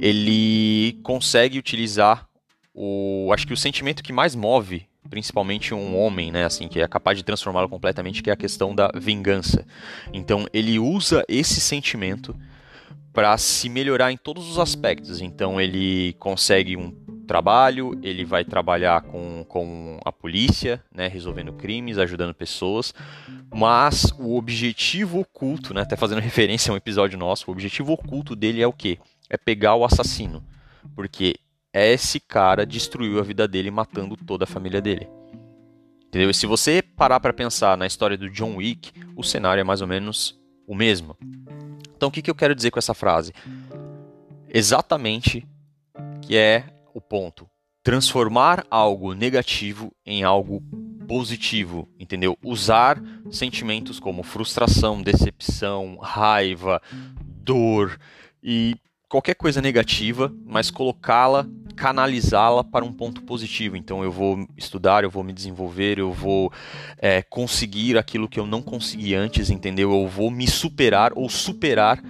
ele 0.01 0.99
consegue 1.03 1.59
utilizar 1.59 2.29
o, 2.73 3.31
acho 3.33 3.47
que 3.47 3.53
o 3.53 3.57
sentimento 3.57 4.03
que 4.03 4.13
mais 4.13 4.35
move 4.35 4.87
principalmente 5.09 5.75
um 5.75 5.99
homem, 5.99 6.31
né, 6.31 6.45
assim, 6.45 6.69
que 6.69 6.81
é 6.81 6.87
capaz 6.87 7.17
de 7.19 7.25
transformá-lo 7.25 7.69
completamente, 7.69 8.23
que 8.23 8.31
é 8.31 8.33
a 8.33 8.37
questão 8.37 8.75
da 8.75 8.91
vingança. 8.95 9.67
Então 10.13 10.47
ele 10.53 10.79
usa 10.79 11.25
esse 11.29 11.61
sentimento 11.61 12.37
para 13.19 13.37
se 13.37 13.69
melhorar 13.69 14.13
em 14.13 14.17
todos 14.17 14.49
os 14.49 14.61
aspectos. 14.61 15.21
Então 15.21 15.61
ele 15.61 16.13
consegue 16.21 16.77
um 16.77 16.93
trabalho, 17.27 17.99
ele 18.01 18.25
vai 18.25 18.45
trabalhar 18.45 19.01
com, 19.01 19.45
com 19.49 19.99
a 20.05 20.13
polícia, 20.13 20.81
né, 20.95 21.09
resolvendo 21.09 21.53
crimes, 21.53 21.99
ajudando 21.99 22.33
pessoas, 22.33 22.95
mas 23.53 24.15
o 24.21 24.37
objetivo 24.37 25.19
oculto, 25.19 25.75
né, 25.75 25.81
até 25.81 25.97
fazendo 25.97 26.21
referência 26.23 26.71
a 26.71 26.75
um 26.75 26.77
episódio 26.77 27.19
nosso, 27.19 27.51
o 27.51 27.53
objetivo 27.53 27.93
oculto 27.93 28.37
dele 28.37 28.63
é 28.63 28.67
o 28.69 28.73
quê? 28.73 29.01
É 29.29 29.37
pegar 29.37 29.75
o 29.75 29.85
assassino, 29.85 30.41
porque 30.95 31.35
esse 31.73 32.21
cara 32.21 32.65
destruiu 32.65 33.19
a 33.19 33.25
vida 33.25 33.49
dele 33.49 33.69
matando 33.69 34.17
toda 34.17 34.45
a 34.45 34.47
família 34.47 34.81
dele. 34.81 35.09
Entendeu? 36.07 36.31
E 36.31 36.35
se 36.35 36.47
você 36.47 36.81
parar 36.83 37.19
para 37.19 37.33
pensar 37.33 37.77
na 37.77 37.85
história 37.85 38.17
do 38.17 38.31
John 38.31 38.55
Wick, 38.55 38.93
o 39.17 39.25
cenário 39.25 39.61
é 39.61 39.65
mais 39.65 39.83
ou 39.83 39.89
menos 39.89 40.39
o 40.69 40.73
mesmo. 40.73 41.17
Então, 41.99 42.09
o 42.11 42.13
que, 42.13 42.23
que 42.23 42.31
eu 42.31 42.35
quero 42.35 42.55
dizer 42.55 42.71
com 42.71 42.79
essa 42.79 42.95
frase? 42.95 43.33
Exatamente 44.49 45.45
que 46.23 46.37
é 46.37 46.65
o 46.95 47.01
ponto. 47.01 47.51
Transformar 47.83 48.65
algo 48.71 49.15
negativo 49.15 49.93
em 50.07 50.23
algo 50.23 50.63
positivo, 51.09 51.89
entendeu? 51.99 52.39
Usar 52.41 53.03
sentimentos 53.33 53.99
como 53.99 54.23
frustração, 54.23 55.03
decepção, 55.03 55.97
raiva, 55.97 56.81
dor 57.21 57.99
e 58.41 58.77
qualquer 59.09 59.35
coisa 59.35 59.63
negativa, 59.63 60.33
mas 60.45 60.71
colocá-la, 60.71 61.47
canalizá-la 61.75 62.63
para 62.63 62.85
um 62.85 62.93
ponto 62.93 63.23
positivo. 63.23 63.77
Então 63.77 64.03
eu 64.03 64.13
vou 64.13 64.47
estudar, 64.57 65.05
eu 65.05 65.11
vou 65.11 65.25
me 65.25 65.33
desenvolver, 65.33 65.99
eu 65.99 66.13
vou 66.13 66.53
é, 66.99 67.23
conseguir 67.23 67.97
aquilo 67.97 68.29
que 68.29 68.39
eu 68.39 68.47
não 68.47 68.61
consegui 68.61 69.15
antes, 69.15 69.51
entendeu? 69.51 69.93
Eu 69.93 70.09
vou 70.09 70.31
me 70.31 70.47
superar 70.47 71.13
ou 71.15 71.29
superar, 71.29 72.03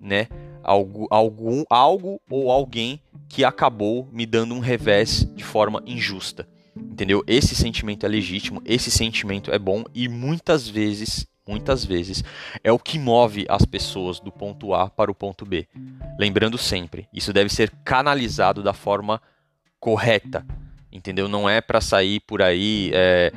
né? 0.00 0.28
Algo, 0.62 1.08
algum, 1.10 1.64
algo 1.68 2.20
ou 2.30 2.50
alguém 2.50 3.00
que 3.28 3.44
acabou 3.44 4.08
me 4.12 4.26
dando 4.26 4.54
um 4.54 4.60
revés 4.60 5.26
de 5.34 5.42
forma 5.42 5.82
injusta. 5.86 6.46
Entendeu? 6.76 7.22
Esse 7.26 7.54
sentimento 7.54 8.06
é 8.06 8.08
legítimo, 8.08 8.62
esse 8.64 8.90
sentimento 8.90 9.52
é 9.52 9.58
bom 9.58 9.84
e 9.94 10.08
muitas 10.08 10.68
vezes 10.68 11.26
muitas 11.46 11.84
vezes, 11.84 12.22
é 12.62 12.70
o 12.70 12.78
que 12.78 12.98
move 12.98 13.46
as 13.48 13.64
pessoas 13.64 14.20
do 14.20 14.30
ponto 14.30 14.74
A 14.74 14.88
para 14.88 15.10
o 15.10 15.14
ponto 15.14 15.44
B. 15.44 15.66
Lembrando 16.18 16.56
sempre, 16.56 17.08
isso 17.12 17.32
deve 17.32 17.48
ser 17.48 17.70
canalizado 17.84 18.62
da 18.62 18.72
forma 18.72 19.20
correta, 19.80 20.46
entendeu? 20.90 21.28
Não 21.28 21.48
é 21.48 21.60
para 21.60 21.80
sair 21.80 22.20
por 22.20 22.40
aí 22.40 22.90
é, 22.94 23.32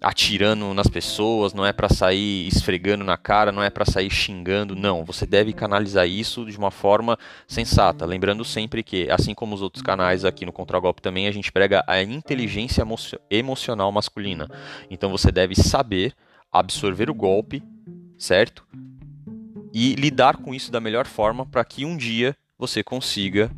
atirando 0.00 0.72
nas 0.74 0.86
pessoas, 0.86 1.52
não 1.54 1.64
é 1.64 1.72
para 1.72 1.88
sair 1.88 2.46
esfregando 2.46 3.02
na 3.02 3.16
cara, 3.16 3.50
não 3.50 3.62
é 3.62 3.70
para 3.70 3.84
sair 3.84 4.10
xingando, 4.10 4.76
não. 4.76 5.04
Você 5.04 5.26
deve 5.26 5.52
canalizar 5.52 6.06
isso 6.06 6.44
de 6.44 6.56
uma 6.56 6.70
forma 6.70 7.18
sensata. 7.46 8.04
Lembrando 8.04 8.44
sempre 8.44 8.82
que, 8.82 9.10
assim 9.10 9.34
como 9.34 9.54
os 9.54 9.62
outros 9.62 9.82
canais 9.82 10.24
aqui 10.24 10.44
no 10.44 10.52
Contragolpe 10.52 11.02
também, 11.02 11.26
a 11.26 11.32
gente 11.32 11.50
prega 11.50 11.82
a 11.86 12.02
inteligência 12.02 12.84
emocional 13.30 13.90
masculina. 13.90 14.48
Então 14.90 15.10
você 15.10 15.32
deve 15.32 15.54
saber 15.54 16.14
absorver 16.52 17.10
o 17.10 17.14
golpe, 17.14 17.62
certo? 18.18 18.66
E 19.72 19.94
lidar 19.94 20.36
com 20.36 20.54
isso 20.54 20.72
da 20.72 20.80
melhor 20.80 21.06
forma 21.06 21.46
para 21.46 21.64
que 21.64 21.84
um 21.84 21.96
dia 21.96 22.36
você 22.58 22.82
consiga 22.82 23.50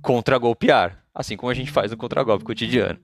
contragolpear, 0.00 1.04
assim 1.14 1.36
como 1.36 1.50
a 1.50 1.54
gente 1.54 1.70
faz 1.70 1.90
no 1.90 1.96
contragolpe 1.96 2.44
cotidiano. 2.44 2.98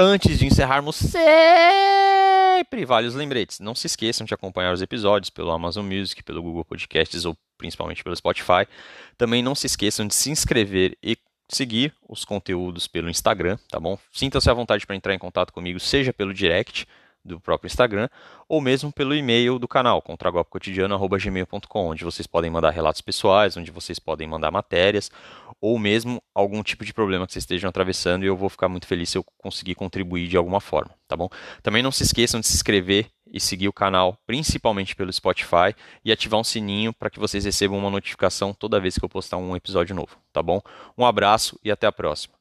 Antes 0.00 0.38
de 0.38 0.46
encerrarmos 0.46 0.94
sempre 0.94 2.84
vários 2.86 3.16
lembretes. 3.16 3.58
Não 3.58 3.74
se 3.74 3.88
esqueçam 3.88 4.24
de 4.24 4.32
acompanhar 4.32 4.72
os 4.72 4.80
episódios 4.80 5.28
pelo 5.28 5.50
Amazon 5.50 5.84
Music, 5.84 6.22
pelo 6.22 6.40
Google 6.40 6.64
Podcasts 6.64 7.24
ou 7.24 7.36
principalmente 7.56 8.04
pelo 8.04 8.14
Spotify. 8.14 8.68
Também 9.16 9.42
não 9.42 9.56
se 9.56 9.66
esqueçam 9.66 10.06
de 10.06 10.14
se 10.14 10.30
inscrever 10.30 10.96
e 11.02 11.16
seguir 11.48 11.94
os 12.08 12.24
conteúdos 12.24 12.86
pelo 12.86 13.08
Instagram, 13.08 13.58
tá 13.70 13.80
bom? 13.80 13.98
Sinta-se 14.12 14.50
à 14.50 14.54
vontade 14.54 14.86
para 14.86 14.96
entrar 14.96 15.14
em 15.14 15.18
contato 15.18 15.52
comigo, 15.52 15.80
seja 15.80 16.12
pelo 16.12 16.34
direct 16.34 16.86
do 17.24 17.40
próprio 17.40 17.66
Instagram 17.66 18.08
ou 18.48 18.60
mesmo 18.60 18.92
pelo 18.92 19.14
e-mail 19.14 19.58
do 19.58 19.68
canal, 19.68 20.00
contragolpecotidiano.gmail.com, 20.00 21.90
onde 21.90 22.04
vocês 22.04 22.26
podem 22.26 22.50
mandar 22.50 22.70
relatos 22.70 23.00
pessoais, 23.00 23.56
onde 23.56 23.70
vocês 23.70 23.98
podem 23.98 24.26
mandar 24.26 24.50
matérias 24.50 25.10
ou 25.60 25.78
mesmo 25.78 26.22
algum 26.34 26.62
tipo 26.62 26.84
de 26.84 26.94
problema 26.94 27.26
que 27.26 27.32
vocês 27.32 27.42
estejam 27.42 27.68
atravessando 27.68 28.24
e 28.24 28.26
eu 28.26 28.36
vou 28.36 28.48
ficar 28.48 28.68
muito 28.68 28.86
feliz 28.86 29.10
se 29.10 29.18
eu 29.18 29.24
conseguir 29.36 29.74
contribuir 29.74 30.28
de 30.28 30.36
alguma 30.36 30.60
forma, 30.60 30.90
tá 31.06 31.16
bom? 31.16 31.28
Também 31.62 31.82
não 31.82 31.92
se 31.92 32.02
esqueçam 32.02 32.40
de 32.40 32.46
se 32.46 32.54
inscrever 32.54 33.10
e 33.32 33.40
seguir 33.40 33.68
o 33.68 33.72
canal, 33.72 34.16
principalmente 34.26 34.94
pelo 34.94 35.12
Spotify, 35.12 35.74
e 36.04 36.12
ativar 36.12 36.40
um 36.40 36.44
sininho 36.44 36.92
para 36.92 37.10
que 37.10 37.18
vocês 37.18 37.44
recebam 37.44 37.78
uma 37.78 37.90
notificação 37.90 38.52
toda 38.52 38.80
vez 38.80 38.96
que 38.96 39.04
eu 39.04 39.08
postar 39.08 39.36
um 39.36 39.56
episódio 39.56 39.94
novo, 39.94 40.16
tá 40.32 40.42
bom? 40.42 40.60
Um 40.96 41.04
abraço 41.04 41.58
e 41.64 41.70
até 41.70 41.86
a 41.86 41.92
próxima. 41.92 42.37